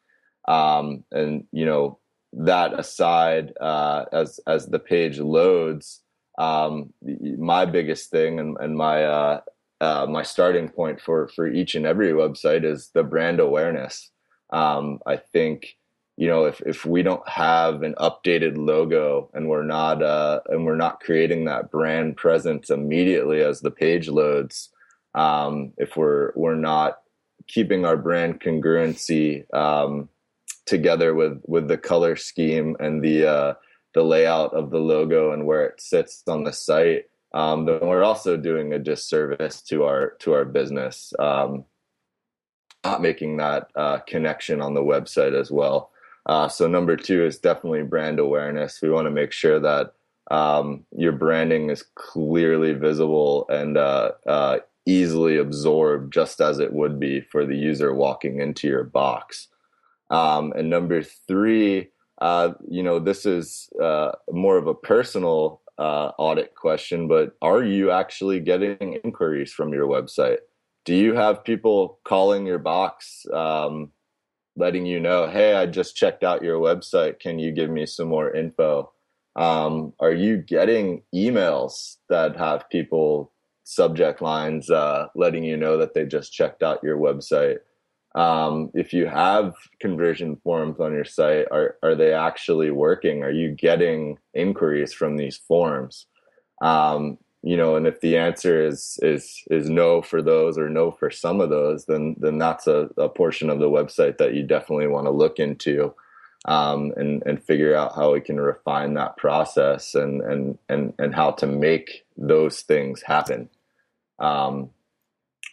Um, 0.46 1.04
and 1.12 1.44
you 1.52 1.66
know 1.66 1.98
that 2.32 2.78
aside, 2.78 3.52
uh, 3.60 4.04
as 4.12 4.40
as 4.46 4.66
the 4.66 4.78
page 4.78 5.18
loads, 5.18 6.00
um, 6.38 6.92
my 7.38 7.64
biggest 7.64 8.10
thing 8.10 8.38
and, 8.40 8.56
and 8.60 8.76
my 8.76 9.04
uh, 9.04 9.40
uh, 9.82 10.06
my 10.08 10.22
starting 10.22 10.68
point 10.68 11.00
for 11.00 11.26
for 11.26 11.48
each 11.48 11.74
and 11.74 11.84
every 11.84 12.12
website 12.12 12.64
is 12.64 12.90
the 12.94 13.02
brand 13.02 13.40
awareness. 13.40 14.10
Um, 14.50 15.00
I 15.06 15.16
think 15.16 15.76
you 16.16 16.28
know 16.28 16.44
if 16.44 16.60
if 16.60 16.86
we 16.86 17.02
don't 17.02 17.28
have 17.28 17.82
an 17.82 17.94
updated 17.98 18.56
logo 18.56 19.28
and 19.34 19.48
we're 19.48 19.64
not 19.64 20.00
uh, 20.00 20.38
and 20.46 20.64
we're 20.64 20.76
not 20.76 21.00
creating 21.00 21.46
that 21.46 21.72
brand 21.72 22.16
presence 22.16 22.70
immediately 22.70 23.42
as 23.42 23.60
the 23.60 23.72
page 23.72 24.08
loads, 24.08 24.68
um, 25.16 25.72
if 25.78 25.96
we're 25.96 26.30
we're 26.36 26.54
not 26.54 27.00
keeping 27.48 27.84
our 27.84 27.96
brand 27.96 28.40
congruency 28.40 29.52
um, 29.52 30.08
together 30.64 31.12
with 31.12 31.42
with 31.48 31.66
the 31.66 31.76
color 31.76 32.14
scheme 32.14 32.76
and 32.78 33.02
the 33.02 33.26
uh, 33.26 33.54
the 33.94 34.04
layout 34.04 34.54
of 34.54 34.70
the 34.70 34.78
logo 34.78 35.32
and 35.32 35.44
where 35.44 35.66
it 35.66 35.80
sits 35.80 36.22
on 36.28 36.44
the 36.44 36.52
site, 36.52 37.06
um, 37.34 37.64
then 37.64 37.80
we're 37.80 38.04
also 38.04 38.36
doing 38.36 38.72
a 38.72 38.78
disservice 38.78 39.62
to 39.62 39.84
our 39.84 40.10
to 40.20 40.32
our 40.34 40.44
business, 40.44 41.12
um, 41.18 41.64
not 42.84 43.02
making 43.02 43.38
that 43.38 43.68
uh, 43.74 43.98
connection 44.00 44.60
on 44.60 44.74
the 44.74 44.82
website 44.82 45.38
as 45.38 45.50
well. 45.50 45.90
Uh, 46.26 46.48
so 46.48 46.68
number 46.68 46.96
two 46.96 47.24
is 47.24 47.38
definitely 47.38 47.82
brand 47.82 48.18
awareness. 48.18 48.80
We 48.80 48.90
want 48.90 49.06
to 49.06 49.10
make 49.10 49.32
sure 49.32 49.58
that 49.60 49.94
um, 50.30 50.84
your 50.96 51.12
branding 51.12 51.70
is 51.70 51.84
clearly 51.94 52.74
visible 52.74 53.46
and 53.48 53.76
uh, 53.76 54.12
uh, 54.26 54.58
easily 54.86 55.38
absorbed, 55.38 56.12
just 56.12 56.40
as 56.40 56.58
it 56.58 56.72
would 56.72 57.00
be 57.00 57.20
for 57.20 57.44
the 57.44 57.56
user 57.56 57.94
walking 57.94 58.40
into 58.40 58.68
your 58.68 58.84
box. 58.84 59.48
Um, 60.10 60.52
and 60.54 60.68
number 60.68 61.02
three, 61.02 61.88
uh, 62.20 62.52
you 62.68 62.82
know, 62.82 62.98
this 62.98 63.26
is 63.26 63.68
uh, 63.82 64.12
more 64.30 64.58
of 64.58 64.66
a 64.66 64.74
personal 64.74 65.61
uh, 65.78 66.12
audit 66.18 66.54
question, 66.54 67.08
but 67.08 67.36
are 67.42 67.62
you 67.62 67.90
actually 67.90 68.40
getting 68.40 68.98
inquiries 69.04 69.52
from 69.52 69.72
your 69.72 69.86
website? 69.86 70.38
Do 70.84 70.94
you 70.94 71.14
have 71.14 71.44
people 71.44 72.00
calling 72.04 72.46
your 72.46 72.58
box, 72.58 73.24
um, 73.32 73.90
letting 74.56 74.84
you 74.84 75.00
know, 75.00 75.28
hey, 75.28 75.54
I 75.54 75.66
just 75.66 75.96
checked 75.96 76.24
out 76.24 76.42
your 76.42 76.58
website. 76.58 77.20
Can 77.20 77.38
you 77.38 77.52
give 77.52 77.70
me 77.70 77.86
some 77.86 78.08
more 78.08 78.34
info? 78.34 78.92
Um, 79.36 79.94
are 80.00 80.12
you 80.12 80.38
getting 80.38 81.02
emails 81.14 81.96
that 82.08 82.36
have 82.36 82.68
people 82.68 83.32
subject 83.64 84.20
lines 84.20 84.70
uh, 84.70 85.06
letting 85.14 85.44
you 85.44 85.56
know 85.56 85.78
that 85.78 85.94
they 85.94 86.04
just 86.04 86.32
checked 86.32 86.62
out 86.62 86.82
your 86.82 86.98
website? 86.98 87.58
Um, 88.14 88.70
if 88.74 88.92
you 88.92 89.06
have 89.06 89.54
conversion 89.80 90.36
forms 90.36 90.80
on 90.80 90.92
your 90.92 91.04
site 91.04 91.46
are, 91.50 91.76
are 91.82 91.94
they 91.94 92.12
actually 92.12 92.70
working? 92.70 93.22
Are 93.22 93.30
you 93.30 93.50
getting 93.50 94.18
inquiries 94.34 94.92
from 94.92 95.16
these 95.16 95.36
forms? 95.36 96.06
Um, 96.60 97.18
you 97.44 97.56
know 97.56 97.74
and 97.74 97.88
if 97.88 98.00
the 98.00 98.16
answer 98.16 98.64
is 98.64 99.00
is 99.02 99.42
is 99.50 99.68
no 99.68 100.00
for 100.00 100.22
those 100.22 100.56
or 100.56 100.68
no 100.68 100.92
for 100.92 101.10
some 101.10 101.40
of 101.40 101.50
those 101.50 101.86
then 101.86 102.14
then 102.20 102.38
that's 102.38 102.68
a, 102.68 102.88
a 102.96 103.08
portion 103.08 103.50
of 103.50 103.58
the 103.58 103.68
website 103.68 104.18
that 104.18 104.32
you 104.32 104.44
definitely 104.44 104.86
want 104.86 105.06
to 105.06 105.10
look 105.10 105.40
into 105.40 105.92
um, 106.46 106.92
and 106.96 107.22
and 107.24 107.42
figure 107.42 107.74
out 107.74 107.94
how 107.94 108.12
we 108.12 108.20
can 108.20 108.40
refine 108.40 108.94
that 108.94 109.16
process 109.16 109.94
and 109.94 110.20
and 110.22 110.58
and 110.68 110.92
and 110.98 111.14
how 111.14 111.30
to 111.30 111.46
make 111.46 112.04
those 112.16 112.62
things 112.62 113.02
happen. 113.02 113.48
Um, 114.18 114.70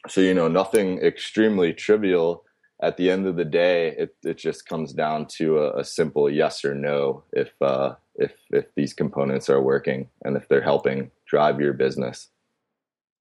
so 0.08 0.22
you 0.22 0.34
know 0.34 0.48
nothing 0.48 1.00
extremely 1.00 1.74
trivial 1.74 2.44
at 2.82 2.98
the 2.98 3.12
end 3.12 3.28
of 3.28 3.36
the 3.36 3.46
day, 3.46 3.90
it, 3.98 4.16
it 4.24 4.38
just 4.38 4.66
comes 4.66 4.94
down 4.94 5.28
to 5.38 5.60
a, 5.60 5.80
a 5.80 5.84
simple 5.84 6.30
yes 6.30 6.64
or 6.64 6.74
no 6.74 7.24
if 7.34 7.52
uh, 7.62 7.96
if 8.16 8.34
if 8.52 8.74
these 8.76 8.94
components 8.94 9.50
are 9.50 9.62
working 9.62 10.10
and 10.24 10.38
if 10.38 10.48
they're 10.48 10.62
helping 10.62 11.12
drive 11.26 11.60
your 11.60 11.74
business. 11.74 12.30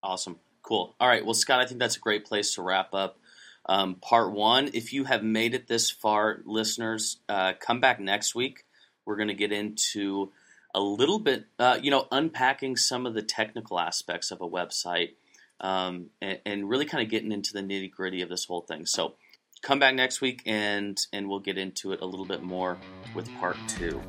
Awesome, 0.03 0.39
cool. 0.63 0.95
All 1.01 1.09
right, 1.09 1.25
well, 1.25 1.35
Scott, 1.35 1.61
I 1.61 1.67
think 1.67 1.81
that's 1.81 1.97
a 1.97 2.01
great 2.01 2.25
place 2.25 2.55
to 2.55 2.63
wrap 2.63 2.95
up. 2.95 3.19
um, 3.67 3.97
part 3.97 4.33
one. 4.33 4.71
If 4.73 4.93
you 4.93 5.05
have 5.05 5.23
made 5.23 5.55
it 5.55 5.67
this 5.67 5.91
far, 5.91 6.41
listeners, 6.45 7.19
uh, 7.29 7.53
come 7.59 7.81
back 7.81 8.01
next 8.01 8.35
week. 8.35 8.65
We're 9.05 9.17
going 9.17 9.29
to 9.29 9.35
get 9.35 9.53
into 9.53 10.33
a 10.75 10.81
little 10.81 11.19
bit, 11.19 11.47
uh, 11.59 11.79
you 11.83 11.91
know, 11.91 12.07
unpacking 12.13 12.77
some 12.77 13.07
of 13.07 13.15
the 13.15 13.23
technical 13.23 13.81
aspects 13.81 14.31
of 14.31 14.41
a 14.41 14.49
website 14.49 15.15
um, 15.61 16.11
and, 16.21 16.39
and, 16.47 16.69
really 16.69 16.85
kind 16.85 17.03
of 17.03 17.11
getting 17.11 17.33
into 17.33 17.53
the 17.53 17.63
nitty 17.63 17.91
gritty 17.91 18.23
of 18.23 18.29
this 18.29 18.45
whole 18.45 18.61
thing. 18.61 18.87
So 18.87 19.15
come 19.63 19.79
back 19.79 19.95
next 19.95 20.21
week 20.21 20.43
and 20.47 20.99
and 21.13 21.29
we'll 21.29 21.41
get 21.41 21.59
into 21.59 21.93
it 21.93 22.01
a 22.01 22.07
little 22.07 22.27
bit 22.27 22.43
more 22.43 22.79
with 23.15 23.33
part 23.37 23.57
two. 23.67 24.01